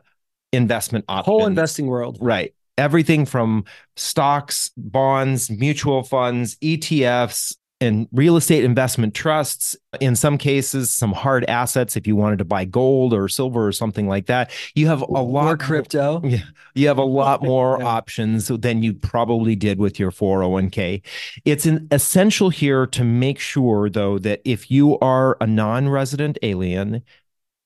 investment 0.53 1.05
options. 1.09 1.27
Whole 1.27 1.47
investing 1.47 1.87
world. 1.87 2.19
Right. 2.21 2.55
Everything 2.77 3.27
from 3.27 3.65
stocks, 3.97 4.71
bonds, 4.77 5.51
mutual 5.51 6.05
funds, 6.05 6.57
ETFs, 6.57 7.57
and 7.81 8.09
real 8.13 8.37
estate 8.37 8.65
investment 8.65 9.15
trusts 9.15 9.77
in 10.01 10.17
some 10.17 10.37
cases 10.37 10.93
some 10.93 11.13
hard 11.13 11.45
assets 11.49 11.97
if 11.97 12.07
you 12.07 12.17
wanted 12.17 12.39
to 12.39 12.45
buy 12.45 12.65
gold 12.65 13.15
or 13.15 13.29
silver 13.29 13.67
or 13.67 13.73
something 13.73 14.09
like 14.09 14.27
that 14.27 14.51
you 14.75 14.87
have 14.87 15.03
a 15.03 15.05
lot 15.07 15.45
more 15.45 15.57
crypto? 15.57 16.21
Yeah 16.25 16.39
you 16.75 16.87
have 16.89 16.99
a 16.99 17.05
lot 17.05 17.43
more 17.43 17.83
options 17.83 18.49
than 18.49 18.83
you 18.83 18.95
probably 18.95 19.57
did 19.57 19.79
with 19.79 19.99
your 19.99 20.11
401k 20.11 21.03
it's 21.45 21.67
an 21.67 21.87
essential 21.91 22.51
here 22.51 22.87
to 22.87 23.05
make 23.05 23.39
sure 23.39 23.89
though 23.89 24.19
that 24.19 24.41
if 24.45 24.71
you 24.71 24.99
are 25.01 25.37
a 25.41 25.47
non-resident 25.47 26.39
alien 26.43 27.03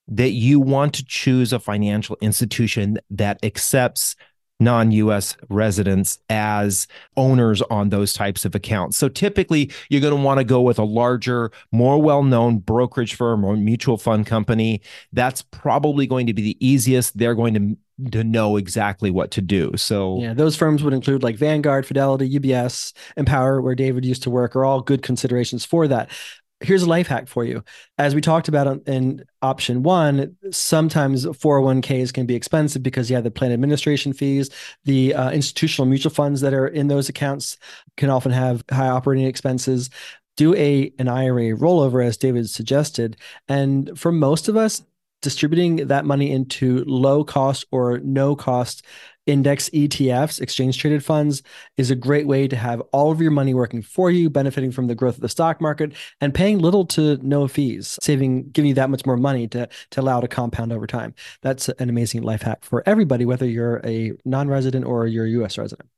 that 0.08 0.30
you 0.30 0.60
want 0.60 0.94
to 0.94 1.04
choose 1.04 1.52
a 1.52 1.58
financial 1.58 2.16
institution 2.20 2.98
that 3.10 3.38
accepts 3.42 4.16
non 4.62 4.92
US 4.92 5.36
residents 5.48 6.18
as 6.30 6.86
owners 7.16 7.62
on 7.62 7.88
those 7.88 8.12
types 8.12 8.44
of 8.44 8.54
accounts. 8.54 8.96
So 8.96 9.08
typically, 9.08 9.70
you're 9.88 10.00
going 10.00 10.16
to 10.16 10.22
want 10.22 10.38
to 10.38 10.44
go 10.44 10.60
with 10.60 10.78
a 10.78 10.84
larger, 10.84 11.50
more 11.70 12.00
well 12.00 12.22
known 12.22 12.58
brokerage 12.58 13.14
firm 13.14 13.44
or 13.44 13.56
mutual 13.56 13.98
fund 13.98 14.26
company. 14.26 14.80
That's 15.12 15.42
probably 15.42 16.06
going 16.06 16.26
to 16.26 16.32
be 16.32 16.42
the 16.42 16.66
easiest. 16.66 17.16
They're 17.16 17.34
going 17.34 17.54
to 17.54 17.76
to 18.10 18.24
know 18.24 18.56
exactly 18.56 19.10
what 19.10 19.30
to 19.30 19.40
do. 19.40 19.72
So 19.76 20.18
yeah, 20.18 20.34
those 20.34 20.56
firms 20.56 20.82
would 20.82 20.94
include 20.94 21.22
like 21.22 21.36
Vanguard, 21.36 21.86
Fidelity, 21.86 22.38
UBS, 22.38 22.92
Empower, 23.16 23.60
where 23.60 23.74
David 23.74 24.04
used 24.04 24.22
to 24.24 24.30
work, 24.30 24.56
are 24.56 24.64
all 24.64 24.80
good 24.80 25.02
considerations 25.02 25.64
for 25.64 25.86
that 25.88 26.10
here's 26.62 26.82
a 26.82 26.88
life 26.88 27.06
hack 27.06 27.28
for 27.28 27.44
you. 27.44 27.62
As 27.98 28.14
we 28.14 28.20
talked 28.20 28.48
about 28.48 28.86
in 28.86 29.24
option 29.42 29.82
one, 29.82 30.36
sometimes 30.50 31.26
401ks 31.26 32.12
can 32.12 32.26
be 32.26 32.34
expensive 32.34 32.82
because 32.82 33.10
you 33.10 33.16
have 33.16 33.24
the 33.24 33.30
plan 33.30 33.52
administration 33.52 34.12
fees. 34.12 34.50
The 34.84 35.14
uh, 35.14 35.30
institutional 35.30 35.86
mutual 35.86 36.10
funds 36.10 36.40
that 36.40 36.54
are 36.54 36.68
in 36.68 36.88
those 36.88 37.08
accounts 37.08 37.58
can 37.96 38.10
often 38.10 38.32
have 38.32 38.64
high 38.70 38.88
operating 38.88 39.26
expenses. 39.26 39.90
Do 40.36 40.54
a 40.54 40.92
an 40.98 41.08
IRA 41.08 41.56
rollover, 41.56 42.04
as 42.04 42.16
David 42.16 42.48
suggested. 42.48 43.16
And 43.48 43.98
for 43.98 44.12
most 44.12 44.48
of 44.48 44.56
us, 44.56 44.82
distributing 45.22 45.88
that 45.88 46.04
money 46.04 46.30
into 46.30 46.84
low 46.84 47.24
cost 47.24 47.64
or 47.70 47.98
no 48.00 48.34
cost 48.34 48.84
index 49.26 49.68
ETFs, 49.70 50.40
exchange 50.40 50.78
traded 50.78 51.04
funds, 51.04 51.42
is 51.76 51.90
a 51.90 51.96
great 51.96 52.26
way 52.26 52.48
to 52.48 52.56
have 52.56 52.80
all 52.92 53.10
of 53.10 53.20
your 53.20 53.30
money 53.30 53.54
working 53.54 53.82
for 53.82 54.10
you, 54.10 54.28
benefiting 54.28 54.72
from 54.72 54.86
the 54.86 54.94
growth 54.94 55.16
of 55.16 55.20
the 55.20 55.28
stock 55.28 55.60
market, 55.60 55.92
and 56.20 56.34
paying 56.34 56.58
little 56.58 56.84
to 56.86 57.16
no 57.22 57.46
fees, 57.48 57.98
saving, 58.02 58.50
giving 58.50 58.70
you 58.70 58.74
that 58.74 58.90
much 58.90 59.06
more 59.06 59.16
money 59.16 59.46
to, 59.48 59.68
to 59.90 60.00
allow 60.00 60.20
to 60.20 60.28
compound 60.28 60.72
over 60.72 60.86
time. 60.86 61.14
That's 61.42 61.68
an 61.68 61.88
amazing 61.88 62.22
life 62.22 62.42
hack 62.42 62.64
for 62.64 62.82
everybody, 62.86 63.24
whether 63.24 63.46
you're 63.46 63.80
a 63.84 64.12
non 64.24 64.48
resident 64.48 64.84
or 64.84 65.06
you're 65.06 65.26
a 65.26 65.30
US 65.42 65.58
resident. 65.58 65.88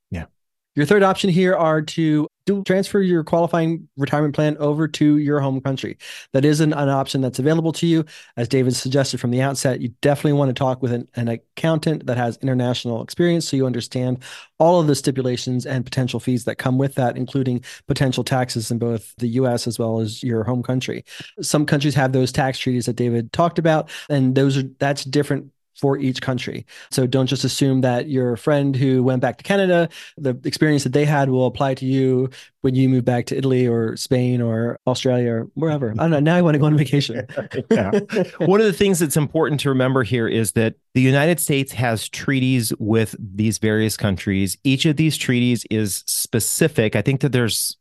Your 0.75 0.87
third 0.87 1.03
option 1.03 1.31
here 1.31 1.55
are 1.55 1.83
to 1.83 2.29
do 2.47 2.63
transfer 2.65 3.01
your 3.01 3.25
qualifying 3.25 3.89
retirement 3.97 4.35
plan 4.35 4.57
over 4.59 4.87
to 4.87 5.19
your 5.19 5.41
home 5.41 5.61
country. 5.61 5.97
That 6.33 6.45
is 6.45 6.61
an, 6.61 6.73
an 6.73 6.89
option 6.89 7.21
that's 7.21 7.39
available 7.39 7.73
to 7.75 7.87
you. 7.87 8.05
As 8.37 8.49
David 8.49 8.75
suggested 8.75 9.19
from 9.21 9.31
the 9.31 9.41
outset, 9.41 9.81
you 9.81 9.95
definitely 10.03 10.35
want 10.35 10.51
to 10.51 10.55
talk 10.55 10.83
with 10.83 10.93
an, 10.93 11.09
an 11.15 11.29
accountant 11.29 12.07
that 12.07 12.17
has 12.17 12.37
international 12.43 13.03
experience 13.03 13.49
so 13.49 13.57
you 13.57 13.67
understand 13.67 14.23
all 14.59 14.81
of 14.81 14.87
the 14.87 14.95
stipulations 14.95 15.65
and 15.65 15.85
potential 15.85 16.21
fees 16.21 16.45
that 16.45 16.57
come 16.57 16.77
with 16.77 16.97
that, 16.97 17.17
including 17.17 17.65
potential 17.87 18.25
taxes 18.25 18.71
in 18.71 18.79
both 18.79 19.15
the 19.17 19.29
US 19.29 19.67
as 19.67 19.79
well 19.79 20.01
as 20.01 20.23
your 20.23 20.45
home 20.45 20.63
country. 20.63 21.05
Some 21.41 21.65
countries 21.65 21.95
have 21.95 22.13
those 22.13 22.33
tax 22.33 22.59
treaties 22.59 22.87
that 22.87 22.97
David 22.97 23.33
talked 23.33 23.59
about, 23.59 23.89
and 24.11 24.35
those 24.35 24.59
are 24.59 24.65
that's 24.79 25.05
different 25.05 25.51
for 25.77 25.99
each 25.99 26.23
country. 26.23 26.67
So 26.91 27.07
don't 27.07 27.27
just 27.27 27.45
assume 27.45 27.81
that 27.83 28.09
your 28.09 28.37
friend 28.37 28.75
who 28.75 29.03
went 29.03 29.21
back 29.21 29.39
to 29.39 29.45
Canada, 29.45 29.89
the 30.17 30.39
experience 30.45 30.85
that 30.85 30.93
they 30.93 31.05
had 31.05 31.31
will 31.31 31.47
apply 31.47 31.75
to 31.75 31.87
you 31.87 32.31
when 32.61 32.75
you 32.75 32.89
move 32.89 33.05
back 33.05 33.27
to 33.27 33.37
Italy 33.37 33.67
or 33.67 33.97
Spain 33.97 34.41
or 34.41 34.79
Australia 34.87 35.33
or 35.33 35.41
wherever. 35.55 35.91
I 35.91 35.95
don't 35.95 36.11
know. 36.11 36.21
Now 36.21 36.37
I 36.37 36.43
want 36.43 36.55
to 36.55 36.59
go 36.59 36.67
on 36.67 36.77
vacation. 36.77 37.27
yeah. 37.71 37.91
One 38.39 38.61
of 38.61 38.67
the 38.67 38.73
things 38.73 38.99
that's 38.99 39.17
important 39.17 39.61
to 39.61 39.69
remember 39.69 40.03
here 40.03 40.29
is 40.29 40.53
that 40.53 40.77
the 40.95 41.03
United 41.03 41.41
States 41.41 41.73
has 41.73 42.09
treaties 42.09 42.73
with 42.79 43.15
these 43.19 43.59
various 43.59 43.97
countries. 43.97 44.57
Each 44.65 44.87
of 44.87 44.97
these 44.97 45.17
treaties 45.17 45.67
is 45.71 46.05
specific. 46.07 46.97
I 46.97 47.03
think 47.03 47.21
that 47.21 47.33
there's 47.33 47.77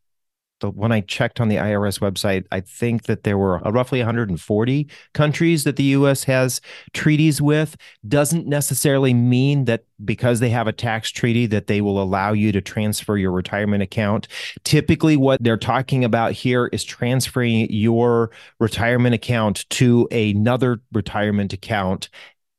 the, 0.60 0.70
when 0.70 0.92
I 0.92 1.02
checked 1.02 1.40
on 1.40 1.50
the 1.50 1.58
IRS 1.58 2.00
website, 2.00 2.46
I 2.52 2.62
think 2.62 3.04
that 3.04 3.24
there 3.24 3.38
were 3.38 3.66
uh, 3.66 3.72
roughly 3.72 4.00
140 4.00 4.90
countries 5.14 5.64
that 5.64 5.76
the 5.76 5.84
U.S. 5.84 6.24
has 6.24 6.62
treaties 6.94 7.42
with. 7.42 7.76
Doesn't 8.08 8.48
necessarily 8.48 9.14
mean 9.14 9.66
that 9.66 9.84
because 10.04 10.40
they 10.40 10.50
have 10.50 10.68
a 10.68 10.74
tax 10.74 11.12
treaty 11.12 11.46
that 11.48 11.68
they 11.68 11.82
will 11.82 12.02
allow 12.02 12.34
you 12.34 12.52
to 12.52 12.62
transfer 12.62 13.18
your 13.18 13.32
retirement 13.32 13.84
account. 13.84 14.28
Typically, 14.64 15.18
what 15.18 15.44
they're 15.44 15.58
talking 15.58 16.04
about 16.04 16.32
here 16.32 16.68
is 16.68 16.84
transferring 16.84 17.72
your 17.72 18.32
retirement 18.60 19.16
account 19.16 19.70
to 19.70 20.08
another 20.12 20.82
retirement 20.92 21.54
account 21.54 22.10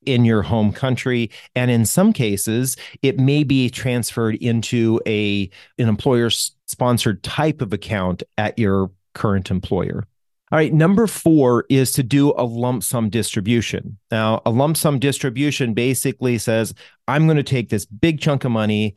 in 0.06 0.24
your 0.24 0.42
home 0.42 0.72
country 0.72 1.30
and 1.54 1.70
in 1.70 1.84
some 1.84 2.12
cases 2.12 2.76
it 3.02 3.18
may 3.18 3.44
be 3.44 3.68
transferred 3.70 4.36
into 4.36 5.00
a 5.06 5.48
an 5.78 5.88
employer 5.88 6.30
sponsored 6.30 7.22
type 7.22 7.60
of 7.60 7.72
account 7.72 8.22
at 8.38 8.58
your 8.58 8.90
current 9.14 9.50
employer 9.50 10.04
all 10.52 10.58
right, 10.58 10.72
number 10.72 11.08
four 11.08 11.64
is 11.68 11.90
to 11.92 12.04
do 12.04 12.32
a 12.36 12.44
lump 12.44 12.84
sum 12.84 13.08
distribution. 13.08 13.98
Now, 14.12 14.40
a 14.46 14.50
lump 14.50 14.76
sum 14.76 15.00
distribution 15.00 15.74
basically 15.74 16.38
says, 16.38 16.74
I'm 17.08 17.26
going 17.26 17.38
to 17.38 17.42
take 17.42 17.70
this 17.70 17.86
big 17.86 18.20
chunk 18.20 18.44
of 18.44 18.52
money 18.52 18.94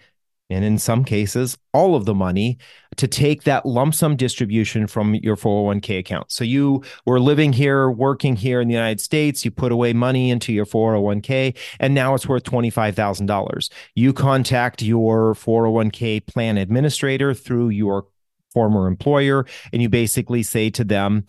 and 0.49 0.63
in 0.63 0.77
some 0.77 1.03
cases, 1.03 1.57
all 1.73 1.95
of 1.95 2.05
the 2.05 2.13
money 2.13 2.57
to 2.95 3.07
take 3.07 3.43
that 3.43 3.65
lump 3.65 3.93
sum 3.93 4.15
distribution 4.15 4.87
from 4.87 5.15
your 5.15 5.35
401k 5.35 5.99
account. 5.99 6.31
So 6.31 6.43
you 6.43 6.83
were 7.05 7.19
living 7.19 7.53
here, 7.53 7.91
working 7.91 8.35
here 8.35 8.61
in 8.61 8.67
the 8.67 8.73
United 8.73 9.01
States, 9.01 9.43
you 9.43 9.51
put 9.51 9.71
away 9.71 9.93
money 9.93 10.29
into 10.29 10.53
your 10.53 10.65
401k, 10.65 11.55
and 11.79 11.93
now 11.93 12.15
it's 12.15 12.27
worth 12.27 12.43
$25,000. 12.43 13.69
You 13.95 14.13
contact 14.13 14.81
your 14.81 15.33
401k 15.35 16.25
plan 16.25 16.57
administrator 16.57 17.33
through 17.33 17.69
your 17.69 18.07
former 18.53 18.87
employer, 18.87 19.45
and 19.73 19.81
you 19.81 19.89
basically 19.89 20.43
say 20.43 20.69
to 20.71 20.83
them, 20.83 21.25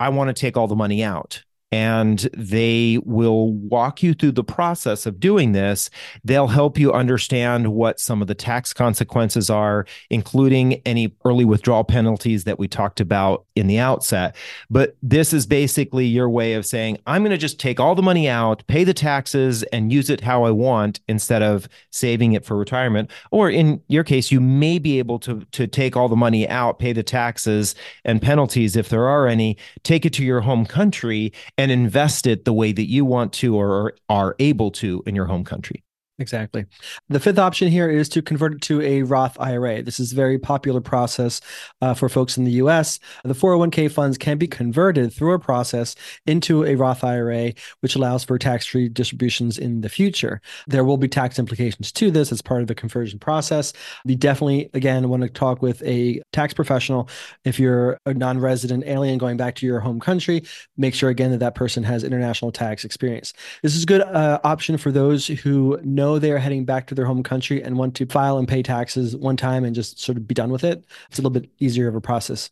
I 0.00 0.08
want 0.10 0.28
to 0.28 0.34
take 0.34 0.56
all 0.56 0.66
the 0.66 0.76
money 0.76 1.02
out 1.02 1.42
and 1.72 2.28
they 2.32 2.98
will 3.04 3.52
walk 3.52 4.02
you 4.02 4.14
through 4.14 4.32
the 4.32 4.44
process 4.44 5.04
of 5.04 5.18
doing 5.18 5.52
this. 5.52 5.90
They'll 6.22 6.46
help 6.46 6.78
you 6.78 6.92
understand 6.92 7.72
what 7.72 7.98
some 7.98 8.22
of 8.22 8.28
the 8.28 8.34
tax 8.34 8.72
consequences 8.72 9.50
are, 9.50 9.84
including 10.08 10.74
any 10.86 11.14
early 11.24 11.44
withdrawal 11.44 11.84
penalties 11.84 12.44
that 12.44 12.58
we 12.58 12.68
talked 12.68 13.00
about 13.00 13.46
in 13.56 13.66
the 13.66 13.78
outset. 13.78 14.36
But 14.70 14.96
this 15.02 15.32
is 15.32 15.46
basically 15.46 16.06
your 16.06 16.30
way 16.30 16.54
of 16.54 16.64
saying, 16.64 16.98
I'm 17.06 17.22
going 17.22 17.30
to 17.32 17.36
just 17.36 17.58
take 17.58 17.80
all 17.80 17.94
the 17.94 18.02
money 18.02 18.28
out, 18.28 18.64
pay 18.68 18.84
the 18.84 18.94
taxes, 18.94 19.62
and 19.64 19.92
use 19.92 20.08
it 20.08 20.20
how 20.20 20.44
I 20.44 20.50
want 20.52 21.00
instead 21.08 21.42
of 21.42 21.68
saving 21.90 22.34
it 22.34 22.44
for 22.44 22.56
retirement. 22.56 23.10
Or 23.32 23.50
in 23.50 23.82
your 23.88 24.04
case, 24.04 24.30
you 24.30 24.40
may 24.40 24.78
be 24.78 24.98
able 24.98 25.18
to, 25.20 25.44
to 25.52 25.66
take 25.66 25.96
all 25.96 26.08
the 26.08 26.16
money 26.16 26.48
out, 26.48 26.78
pay 26.78 26.92
the 26.92 27.02
taxes 27.02 27.74
and 28.04 28.22
penalties 28.22 28.76
if 28.76 28.88
there 28.88 29.08
are 29.08 29.26
any, 29.26 29.56
take 29.82 30.06
it 30.06 30.12
to 30.14 30.24
your 30.24 30.42
home 30.42 30.64
country 30.64 31.32
and 31.58 31.70
invest 31.70 32.26
it 32.26 32.44
the 32.44 32.52
way 32.52 32.72
that 32.72 32.88
you 32.88 33.04
want 33.04 33.32
to 33.34 33.56
or 33.56 33.94
are 34.08 34.36
able 34.38 34.70
to 34.70 35.02
in 35.06 35.14
your 35.14 35.26
home 35.26 35.44
country. 35.44 35.82
Exactly. 36.18 36.64
The 37.10 37.20
fifth 37.20 37.38
option 37.38 37.68
here 37.68 37.90
is 37.90 38.08
to 38.10 38.22
convert 38.22 38.54
it 38.54 38.62
to 38.62 38.80
a 38.80 39.02
Roth 39.02 39.38
IRA. 39.38 39.82
This 39.82 40.00
is 40.00 40.12
a 40.12 40.16
very 40.16 40.38
popular 40.38 40.80
process 40.80 41.42
uh, 41.82 41.92
for 41.92 42.08
folks 42.08 42.38
in 42.38 42.44
the 42.44 42.52
US. 42.52 42.98
The 43.22 43.34
401k 43.34 43.90
funds 43.90 44.16
can 44.16 44.38
be 44.38 44.46
converted 44.46 45.12
through 45.12 45.34
a 45.34 45.38
process 45.38 45.94
into 46.24 46.64
a 46.64 46.74
Roth 46.74 47.04
IRA, 47.04 47.52
which 47.80 47.96
allows 47.96 48.24
for 48.24 48.38
tax 48.38 48.64
free 48.64 48.88
distributions 48.88 49.58
in 49.58 49.82
the 49.82 49.90
future. 49.90 50.40
There 50.66 50.84
will 50.84 50.96
be 50.96 51.06
tax 51.06 51.38
implications 51.38 51.92
to 51.92 52.10
this 52.10 52.32
as 52.32 52.40
part 52.40 52.62
of 52.62 52.68
the 52.68 52.74
conversion 52.74 53.18
process. 53.18 53.74
You 54.06 54.16
definitely, 54.16 54.70
again, 54.72 55.10
want 55.10 55.22
to 55.22 55.28
talk 55.28 55.60
with 55.60 55.82
a 55.82 56.22
tax 56.32 56.54
professional. 56.54 57.10
If 57.44 57.60
you're 57.60 57.98
a 58.06 58.14
non 58.14 58.40
resident 58.40 58.84
alien 58.86 59.18
going 59.18 59.36
back 59.36 59.54
to 59.56 59.66
your 59.66 59.80
home 59.80 60.00
country, 60.00 60.44
make 60.78 60.94
sure 60.94 61.10
again 61.10 61.30
that 61.32 61.40
that 61.40 61.54
person 61.54 61.82
has 61.82 62.04
international 62.04 62.52
tax 62.52 62.86
experience. 62.86 63.34
This 63.62 63.76
is 63.76 63.82
a 63.82 63.86
good 63.86 64.00
uh, 64.00 64.40
option 64.44 64.78
for 64.78 64.90
those 64.90 65.26
who 65.26 65.78
know 65.84 66.05
know 66.06 66.18
they 66.18 66.30
are 66.32 66.38
heading 66.38 66.64
back 66.64 66.86
to 66.86 66.94
their 66.94 67.04
home 67.04 67.22
country 67.22 67.62
and 67.62 67.76
want 67.76 67.94
to 67.96 68.06
file 68.06 68.38
and 68.38 68.46
pay 68.46 68.62
taxes 68.62 69.16
one 69.16 69.36
time 69.36 69.64
and 69.64 69.74
just 69.74 70.00
sort 70.00 70.16
of 70.16 70.26
be 70.26 70.34
done 70.34 70.50
with 70.50 70.64
it, 70.64 70.84
it's 71.08 71.18
a 71.18 71.22
little 71.22 71.30
bit 71.30 71.50
easier 71.58 71.88
of 71.88 71.94
a 71.94 72.00
process. 72.00 72.50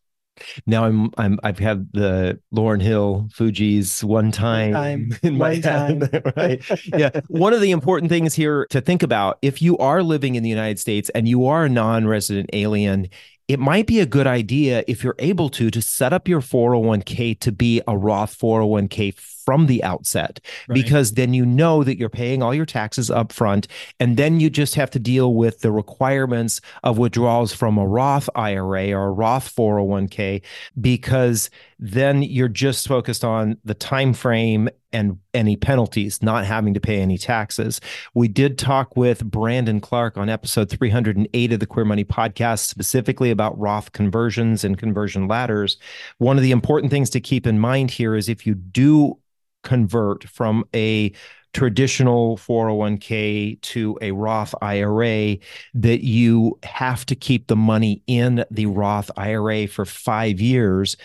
Now 0.67 0.85
I'm 0.85 1.13
I'm 1.17 1.39
I've 1.45 1.61
had 1.61 1.93
the 1.93 2.41
Lauryn 2.53 2.83
Hill 2.83 3.29
Fugees 3.33 4.03
one 4.03 4.33
time, 4.33 4.73
one 4.73 5.11
time 5.11 5.19
in 5.23 5.39
my 5.39 5.55
head. 5.55 6.33
right. 6.37 6.61
Yeah. 6.87 7.21
one 7.29 7.53
of 7.53 7.61
the 7.61 7.71
important 7.71 8.11
things 8.11 8.35
here 8.35 8.67
to 8.71 8.81
think 8.81 9.05
about 9.05 9.39
if 9.43 9.63
you 9.63 9.79
are 9.79 10.03
living 10.03 10.35
in 10.35 10.43
the 10.43 10.49
United 10.49 10.81
States 10.81 11.09
and 11.11 11.29
you 11.29 11.47
are 11.47 11.67
a 11.67 11.69
non-resident 11.69 12.51
alien, 12.53 13.09
it 13.47 13.61
might 13.61 13.87
be 13.87 14.01
a 14.01 14.07
good 14.07 14.27
idea 14.27 14.83
if 14.89 15.05
you're 15.05 15.15
able 15.21 15.51
to 15.51 15.71
to 15.71 15.81
set 15.81 16.13
up 16.13 16.27
your 16.27 16.41
401k 16.41 17.39
to 17.39 17.53
be 17.53 17.81
a 17.87 17.97
Roth 17.97 18.37
401k 18.37 19.15
from 19.45 19.67
the 19.67 19.83
outset 19.85 20.41
right. 20.69 20.75
because 20.75 21.13
then 21.13 21.35
you 21.35 21.45
know 21.45 21.85
that 21.85 21.99
you're 21.99 22.09
paying 22.09 22.43
all 22.43 22.55
your 22.55 22.67
taxes 22.67 23.11
up 23.11 23.33
front 23.33 23.69
and 24.01 24.17
then 24.17 24.41
you 24.41 24.51
just 24.51 24.75
have 24.75 24.91
to 24.91 24.99
deal 24.99 25.35
with 25.35 25.61
the 25.61 25.73
requirements 25.73 26.61
of 26.83 26.99
withdrawals 26.99 27.53
from 27.53 27.79
a 27.79 27.87
Roth 27.87 28.29
IRA 28.35 28.93
or 28.93 29.09
a 29.09 29.13
Roth 29.13 29.55
401k 29.55 30.43
because 30.81 31.51
then 31.79 32.23
you're 32.23 32.49
just 32.49 32.89
focused 32.89 33.25
on 33.25 33.59
the 33.65 33.75
time 33.75 34.13
frame 34.13 34.69
and 34.93 35.19
any 35.35 35.57
penalties 35.57 36.23
not 36.23 36.45
having 36.45 36.73
to 36.73 36.81
pay 36.81 37.01
any 37.01 37.19
taxes 37.19 37.81
we 38.15 38.29
did 38.29 38.57
talk 38.57 38.97
with 38.97 39.25
brandon 39.25 39.81
clark 39.81 40.17
on 40.17 40.29
episode 40.29 40.71
308 40.71 41.53
of 41.53 41.61
the 41.61 41.67
queer 41.67 41.85
money 41.85 42.05
podcast 42.05 42.61
specifically 42.61 43.31
about 43.31 43.59
roth 43.59 43.93
conversions 43.93 44.63
and 44.63 44.79
conversion 44.79 45.27
ladders 45.27 45.77
one 46.19 46.37
of 46.37 46.43
the 46.43 46.53
important 46.53 46.91
things 46.91 47.11
to 47.11 47.21
keep 47.21 47.47
in 47.47 47.59
mind 47.59 47.91
here 47.91 48.15
is 48.15 48.29
if 48.29 48.47
you 48.47 48.55
do 48.55 49.19
convert 49.65 50.25
from 50.25 50.65
a 50.75 51.13
traditional 51.53 52.37
401k 52.37 53.61
to 53.61 53.97
a 54.03 54.11
Roth 54.11 54.55
IRA 54.61 55.37
that 55.75 56.05
you 56.05 56.59
have 56.65 57.07
to 57.07 57.15
keep 57.15 57.47
the 57.47 57.57
money 57.57 58.03
in 58.07 58.45
the 58.51 58.67
Roth 58.67 59.11
IRA 59.17 59.69
for 59.69 59.85
5 59.85 60.41
years 60.41 60.97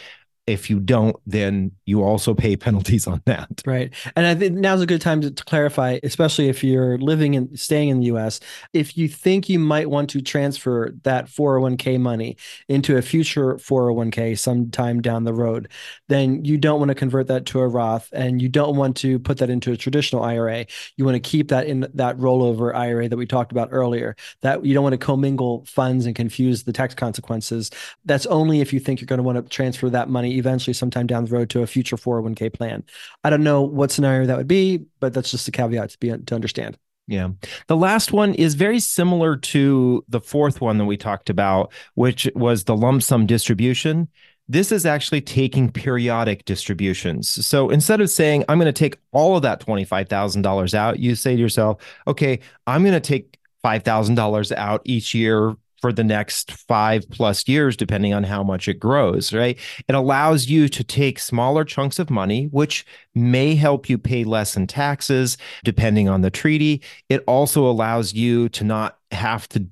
if 0.50 0.70
you 0.70 0.80
don't, 0.80 1.16
then 1.28 1.72
you 1.86 2.04
also 2.04 2.34
pay 2.34 2.56
penalties 2.58 3.06
on 3.08 3.22
that. 3.26 3.62
Right. 3.66 3.94
And 4.16 4.26
I 4.26 4.36
think 4.36 4.56
now's 4.56 4.82
a 4.82 4.88
good 4.88 5.02
time 5.02 5.22
to, 5.22 5.32
to, 5.32 5.44
clarify, 5.46 6.00
especially 6.04 6.50
if 6.50 6.64
you're 6.64 6.98
living 6.98 7.36
and 7.36 7.58
staying 7.60 7.90
in 7.90 8.00
the 8.00 8.06
US. 8.06 8.40
If 8.74 8.98
you 8.98 9.08
think 9.08 9.50
you 9.50 9.60
might 9.60 9.90
want 9.90 10.10
to 10.12 10.22
transfer 10.22 10.94
that 11.04 11.28
401k 11.28 12.00
money 12.00 12.38
into 12.68 12.98
a 12.98 13.02
future 13.02 13.56
401k 13.56 14.38
sometime 14.38 15.02
down 15.02 15.24
the 15.24 15.34
road, 15.34 15.70
then 16.08 16.44
you 16.46 16.58
don't 16.58 16.80
want 16.80 16.90
to 16.90 16.96
convert 16.96 17.28
that 17.28 17.46
to 17.48 17.60
a 17.60 17.68
Roth 17.68 18.10
and 18.12 18.42
you 18.42 18.50
don't 18.50 18.76
want 18.76 18.98
to 18.98 19.20
put 19.20 19.38
that 19.38 19.50
into 19.50 19.72
a 19.72 19.78
traditional 19.78 20.24
IRA. 20.24 20.66
You 20.98 21.06
want 21.06 21.16
to 21.16 21.20
keep 21.20 21.50
that 21.50 21.68
in 21.68 21.88
that 21.94 22.18
rollover 22.18 22.74
IRA 22.74 23.08
that 23.10 23.18
we 23.18 23.26
talked 23.26 23.52
about 23.52 23.70
earlier. 23.72 24.16
That 24.42 24.66
you 24.66 24.74
don't 24.74 24.84
want 24.84 24.94
to 24.94 25.06
commingle 25.06 25.66
funds 25.66 26.06
and 26.06 26.16
confuse 26.16 26.64
the 26.64 26.74
tax 26.74 26.96
consequences. 26.96 27.70
That's 28.06 28.26
only 28.26 28.62
if 28.62 28.74
you 28.74 28.80
think 28.80 29.00
you're 29.00 29.06
going 29.08 29.18
to 29.18 29.24
want 29.24 29.38
to 29.38 29.50
transfer 29.50 29.90
that 29.90 30.10
money 30.10 30.39
eventually 30.40 30.74
sometime 30.74 31.08
down 31.08 31.26
the 31.26 31.32
road 31.32 31.50
to 31.52 31.62
a 31.62 31.68
future 31.68 31.96
401k 31.96 32.54
plan. 32.54 32.84
I 33.24 33.30
don't 33.30 33.44
know 33.44 33.62
what 33.62 33.92
scenario 33.92 34.26
that 34.28 34.38
would 34.38 34.48
be, 34.48 34.86
but 35.00 35.14
that's 35.14 35.32
just 35.32 35.48
a 35.48 35.52
caveat 35.52 35.92
to 35.92 35.98
be 36.00 36.10
to 36.18 36.36
understand. 36.36 36.78
Yeah. 37.08 37.30
The 37.68 37.76
last 37.76 38.14
one 38.14 38.36
is 38.36 38.54
very 38.54 38.80
similar 38.80 39.36
to 39.36 40.06
the 40.08 40.22
fourth 40.22 40.62
one 40.62 40.78
that 40.78 40.86
we 40.86 40.96
talked 40.96 41.30
about, 41.30 41.74
which 41.96 42.30
was 42.36 42.64
the 42.64 42.78
lump 42.78 43.02
sum 43.02 43.26
distribution. 43.26 44.08
This 44.48 44.72
is 44.72 44.86
actually 44.86 45.22
taking 45.22 45.72
periodic 45.72 46.46
distributions. 46.46 47.30
So 47.46 47.70
instead 47.70 48.00
of 48.00 48.10
saying, 48.10 48.46
I'm 48.48 48.60
going 48.60 48.72
to 48.72 48.72
take 48.72 48.98
all 49.12 49.36
of 49.36 49.42
that 49.42 49.60
$25,000 49.60 50.74
out, 50.74 51.00
you 51.00 51.16
say 51.16 51.36
to 51.36 51.42
yourself, 51.42 51.82
okay, 52.08 52.40
I'm 52.68 52.84
going 52.84 52.94
to 52.94 53.00
take 53.00 53.38
$5,000 53.64 54.52
out 54.56 54.82
each 54.86 55.14
year 55.14 55.56
for 55.82 55.94
the 55.94 56.04
next 56.04 56.52
five 56.52 57.10
plus 57.10 57.48
years, 57.48 57.78
depending 57.78 58.14
on 58.14 58.24
how 58.24 58.44
much 58.44 58.68
it 58.68 58.80
grows, 58.80 59.34
right? 59.34 59.58
It 59.88 59.96
allows 59.96 60.48
you 60.48 60.68
to 60.70 60.84
take 60.84 61.20
smaller 61.20 61.64
chunks 61.64 62.00
of 62.00 62.10
money, 62.10 62.46
which 62.52 62.86
may 63.16 63.56
help 63.56 63.90
you 63.90 63.98
pay 63.98 64.24
less 64.24 64.56
in 64.56 64.68
taxes, 64.68 65.38
depending 65.64 66.10
on 66.10 66.22
the 66.22 66.32
treaty. 66.32 66.82
It 67.10 67.24
also 67.28 67.70
allows 67.70 68.14
you 68.14 68.50
to 68.50 68.64
not 68.64 68.98
have 69.12 69.48
to 69.50 69.68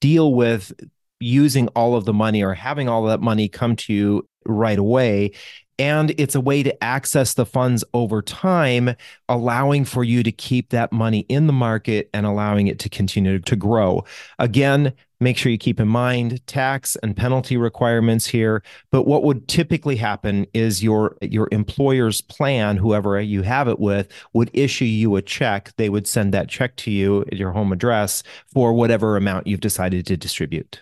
deal 0.00 0.34
with 0.34 0.72
using 1.20 1.68
all 1.68 1.96
of 1.96 2.04
the 2.04 2.12
money 2.12 2.42
or 2.42 2.54
having 2.54 2.88
all 2.88 3.04
that 3.04 3.20
money 3.20 3.48
come 3.48 3.76
to 3.76 3.92
you 3.92 4.28
right 4.46 4.78
away. 4.78 5.32
And 5.78 6.12
it's 6.18 6.34
a 6.34 6.40
way 6.40 6.62
to 6.64 6.84
access 6.84 7.34
the 7.34 7.46
funds 7.46 7.84
over 7.94 8.20
time, 8.20 8.94
allowing 9.28 9.84
for 9.84 10.02
you 10.02 10.22
to 10.24 10.32
keep 10.32 10.70
that 10.70 10.92
money 10.92 11.20
in 11.28 11.46
the 11.46 11.52
market 11.52 12.10
and 12.12 12.26
allowing 12.26 12.66
it 12.66 12.80
to 12.80 12.88
continue 12.88 13.38
to 13.38 13.56
grow. 13.56 14.04
Again, 14.40 14.92
make 15.20 15.36
sure 15.36 15.52
you 15.52 15.58
keep 15.58 15.78
in 15.78 15.88
mind 15.88 16.44
tax 16.46 16.96
and 16.96 17.16
penalty 17.16 17.56
requirements 17.56 18.26
here. 18.26 18.62
But 18.90 19.04
what 19.04 19.22
would 19.22 19.46
typically 19.46 19.96
happen 19.96 20.46
is 20.52 20.82
your 20.82 21.16
your 21.22 21.48
employer's 21.52 22.20
plan 22.20 22.76
whoever 22.76 23.20
you 23.20 23.42
have 23.42 23.68
it 23.68 23.78
with 23.78 24.08
would 24.32 24.50
issue 24.54 24.84
you 24.84 25.14
a 25.16 25.22
check. 25.22 25.72
They 25.76 25.88
would 25.88 26.06
send 26.06 26.34
that 26.34 26.48
check 26.48 26.76
to 26.76 26.90
you 26.90 27.22
at 27.22 27.36
your 27.36 27.52
home 27.52 27.72
address 27.72 28.22
for 28.52 28.72
whatever 28.72 29.16
amount 29.16 29.46
you've 29.46 29.60
decided 29.60 30.06
to 30.06 30.16
distribute 30.16 30.80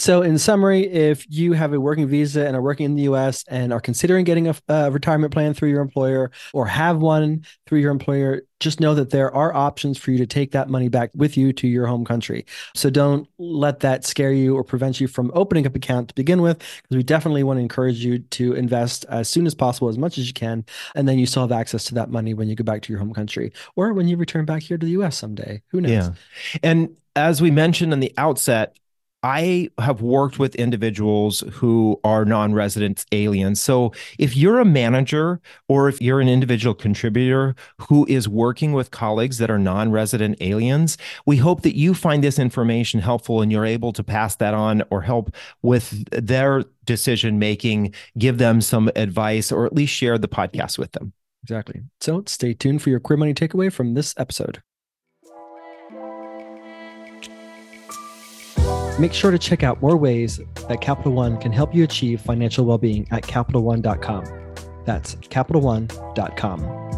so, 0.00 0.22
in 0.22 0.38
summary, 0.38 0.86
if 0.86 1.26
you 1.28 1.52
have 1.52 1.72
a 1.72 1.80
working 1.80 2.06
visa 2.06 2.46
and 2.46 2.56
are 2.56 2.62
working 2.62 2.86
in 2.86 2.94
the 2.94 3.02
US 3.02 3.44
and 3.48 3.72
are 3.72 3.80
considering 3.80 4.24
getting 4.24 4.48
a, 4.48 4.56
a, 4.68 4.90
retirement 4.90 5.32
plan 5.32 5.54
through 5.54 5.70
your 5.70 5.80
employer 5.80 6.30
or 6.52 6.66
have 6.66 6.98
one 6.98 7.44
through 7.66 7.80
your 7.80 7.90
employer, 7.90 8.42
just 8.60 8.80
know 8.80 8.94
that 8.94 9.10
there 9.10 9.34
are 9.34 9.54
options 9.54 9.98
for 9.98 10.10
you 10.10 10.18
to 10.18 10.26
take 10.26 10.52
that 10.52 10.68
money 10.68 10.88
back 10.88 11.10
with 11.14 11.36
you 11.36 11.52
to 11.52 11.68
your 11.68 11.86
home 11.86 12.04
country. 12.04 12.46
So, 12.74 12.90
don't 12.90 13.28
let 13.38 13.80
that 13.80 14.04
scare 14.04 14.32
you 14.32 14.56
or 14.56 14.64
prevent 14.64 15.00
you 15.00 15.08
from 15.08 15.30
opening 15.34 15.66
up 15.66 15.72
an 15.72 15.78
account 15.78 16.08
to 16.08 16.14
begin 16.14 16.42
with, 16.42 16.58
because 16.58 16.96
we 16.96 17.02
definitely 17.02 17.42
want 17.42 17.58
to 17.58 17.62
encourage 17.62 18.04
you 18.04 18.18
to 18.18 18.54
invest 18.54 19.04
as 19.08 19.28
soon 19.28 19.46
as 19.46 19.54
possible, 19.54 19.88
as 19.88 19.98
much 19.98 20.18
as 20.18 20.26
you 20.26 20.34
can. 20.34 20.64
And 20.94 21.08
then 21.08 21.18
you 21.18 21.26
still 21.26 21.42
have 21.42 21.52
access 21.52 21.84
to 21.84 21.94
that 21.94 22.10
money 22.10 22.34
when 22.34 22.48
you 22.48 22.54
go 22.54 22.64
back 22.64 22.82
to 22.82 22.92
your 22.92 23.00
home 23.00 23.14
country 23.14 23.52
or 23.76 23.92
when 23.92 24.08
you 24.08 24.16
return 24.16 24.44
back 24.44 24.62
here 24.62 24.78
to 24.78 24.86
the 24.86 24.92
US 24.92 25.16
someday. 25.16 25.62
Who 25.68 25.80
knows? 25.80 25.90
Yeah. 25.90 26.10
And 26.62 26.96
as 27.16 27.42
we 27.42 27.50
mentioned 27.50 27.92
in 27.92 28.00
the 28.00 28.14
outset, 28.16 28.76
I 29.22 29.68
have 29.78 30.00
worked 30.00 30.38
with 30.38 30.54
individuals 30.54 31.42
who 31.54 32.00
are 32.04 32.24
non 32.24 32.54
resident 32.54 33.04
aliens. 33.10 33.60
So 33.60 33.92
if 34.18 34.36
you're 34.36 34.60
a 34.60 34.64
manager 34.64 35.40
or 35.68 35.88
if 35.88 36.00
you're 36.00 36.20
an 36.20 36.28
individual 36.28 36.74
contributor 36.74 37.56
who 37.88 38.06
is 38.08 38.28
working 38.28 38.72
with 38.72 38.92
colleagues 38.92 39.38
that 39.38 39.50
are 39.50 39.58
non 39.58 39.90
resident 39.90 40.36
aliens, 40.40 40.96
we 41.26 41.36
hope 41.36 41.62
that 41.62 41.76
you 41.76 41.94
find 41.94 42.22
this 42.22 42.38
information 42.38 43.00
helpful 43.00 43.42
and 43.42 43.50
you're 43.50 43.66
able 43.66 43.92
to 43.92 44.04
pass 44.04 44.36
that 44.36 44.54
on 44.54 44.84
or 44.90 45.02
help 45.02 45.34
with 45.62 46.08
their 46.10 46.64
decision 46.84 47.40
making, 47.40 47.92
give 48.18 48.38
them 48.38 48.60
some 48.60 48.88
advice, 48.94 49.50
or 49.50 49.66
at 49.66 49.74
least 49.74 49.92
share 49.92 50.16
the 50.16 50.28
podcast 50.28 50.78
with 50.78 50.92
them. 50.92 51.12
Exactly. 51.42 51.82
So 52.00 52.22
stay 52.26 52.54
tuned 52.54 52.82
for 52.82 52.90
your 52.90 53.00
queer 53.00 53.16
money 53.16 53.34
takeaway 53.34 53.72
from 53.72 53.94
this 53.94 54.14
episode. 54.16 54.62
Make 58.98 59.12
sure 59.12 59.30
to 59.30 59.38
check 59.38 59.62
out 59.62 59.80
more 59.80 59.96
ways 59.96 60.40
that 60.68 60.80
Capital 60.80 61.12
One 61.12 61.38
can 61.38 61.52
help 61.52 61.74
you 61.74 61.84
achieve 61.84 62.20
financial 62.20 62.64
well 62.64 62.78
being 62.78 63.06
at 63.10 63.22
CapitalOne.com. 63.22 64.24
That's 64.84 65.14
CapitalOne.com. 65.16 66.88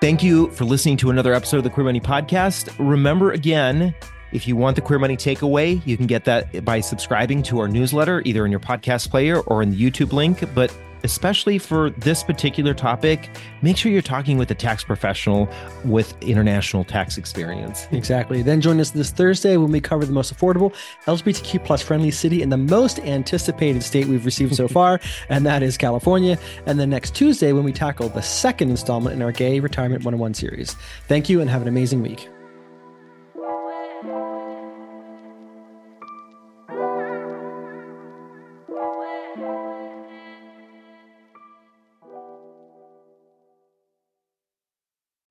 Thank 0.00 0.22
you 0.22 0.50
for 0.52 0.64
listening 0.64 0.96
to 0.98 1.10
another 1.10 1.34
episode 1.34 1.58
of 1.58 1.64
the 1.64 1.70
Queer 1.70 1.84
Money 1.84 2.00
Podcast. 2.00 2.74
Remember 2.78 3.32
again, 3.32 3.94
if 4.32 4.46
you 4.46 4.56
want 4.56 4.76
the 4.76 4.82
Queer 4.82 4.98
Money 4.98 5.16
Takeaway, 5.16 5.84
you 5.86 5.96
can 5.96 6.06
get 6.06 6.24
that 6.24 6.64
by 6.64 6.80
subscribing 6.80 7.42
to 7.44 7.58
our 7.58 7.68
newsletter, 7.68 8.22
either 8.24 8.46
in 8.46 8.50
your 8.50 8.60
podcast 8.60 9.10
player 9.10 9.40
or 9.40 9.62
in 9.62 9.70
the 9.70 9.76
YouTube 9.76 10.12
link. 10.12 10.42
But 10.54 10.74
especially 11.02 11.58
for 11.58 11.90
this 11.90 12.22
particular 12.22 12.74
topic, 12.74 13.30
make 13.62 13.76
sure 13.76 13.90
you're 13.90 14.02
talking 14.02 14.38
with 14.38 14.50
a 14.50 14.54
tax 14.54 14.84
professional 14.84 15.48
with 15.84 16.14
international 16.22 16.84
tax 16.84 17.18
experience. 17.18 17.86
Exactly. 17.92 18.42
Then 18.42 18.60
join 18.60 18.80
us 18.80 18.90
this 18.90 19.10
Thursday 19.10 19.56
when 19.56 19.72
we 19.72 19.80
cover 19.80 20.04
the 20.04 20.12
most 20.12 20.34
affordable 20.34 20.74
LGBTQ 21.06 21.64
plus 21.64 21.82
friendly 21.82 22.10
city 22.10 22.42
in 22.42 22.48
the 22.48 22.56
most 22.56 22.98
anticipated 23.00 23.82
state 23.82 24.06
we've 24.06 24.24
received 24.24 24.54
so 24.54 24.68
far, 24.78 25.00
and 25.28 25.46
that 25.46 25.62
is 25.62 25.76
California. 25.76 26.38
And 26.66 26.78
then 26.78 26.90
next 26.90 27.14
Tuesday 27.14 27.52
when 27.52 27.64
we 27.64 27.72
tackle 27.72 28.08
the 28.08 28.22
second 28.22 28.70
installment 28.70 29.14
in 29.14 29.22
our 29.22 29.32
Gay 29.32 29.60
Retirement 29.60 30.04
101 30.04 30.34
series. 30.34 30.74
Thank 31.08 31.28
you 31.28 31.40
and 31.40 31.50
have 31.50 31.62
an 31.62 31.68
amazing 31.68 32.02
week. 32.02 32.28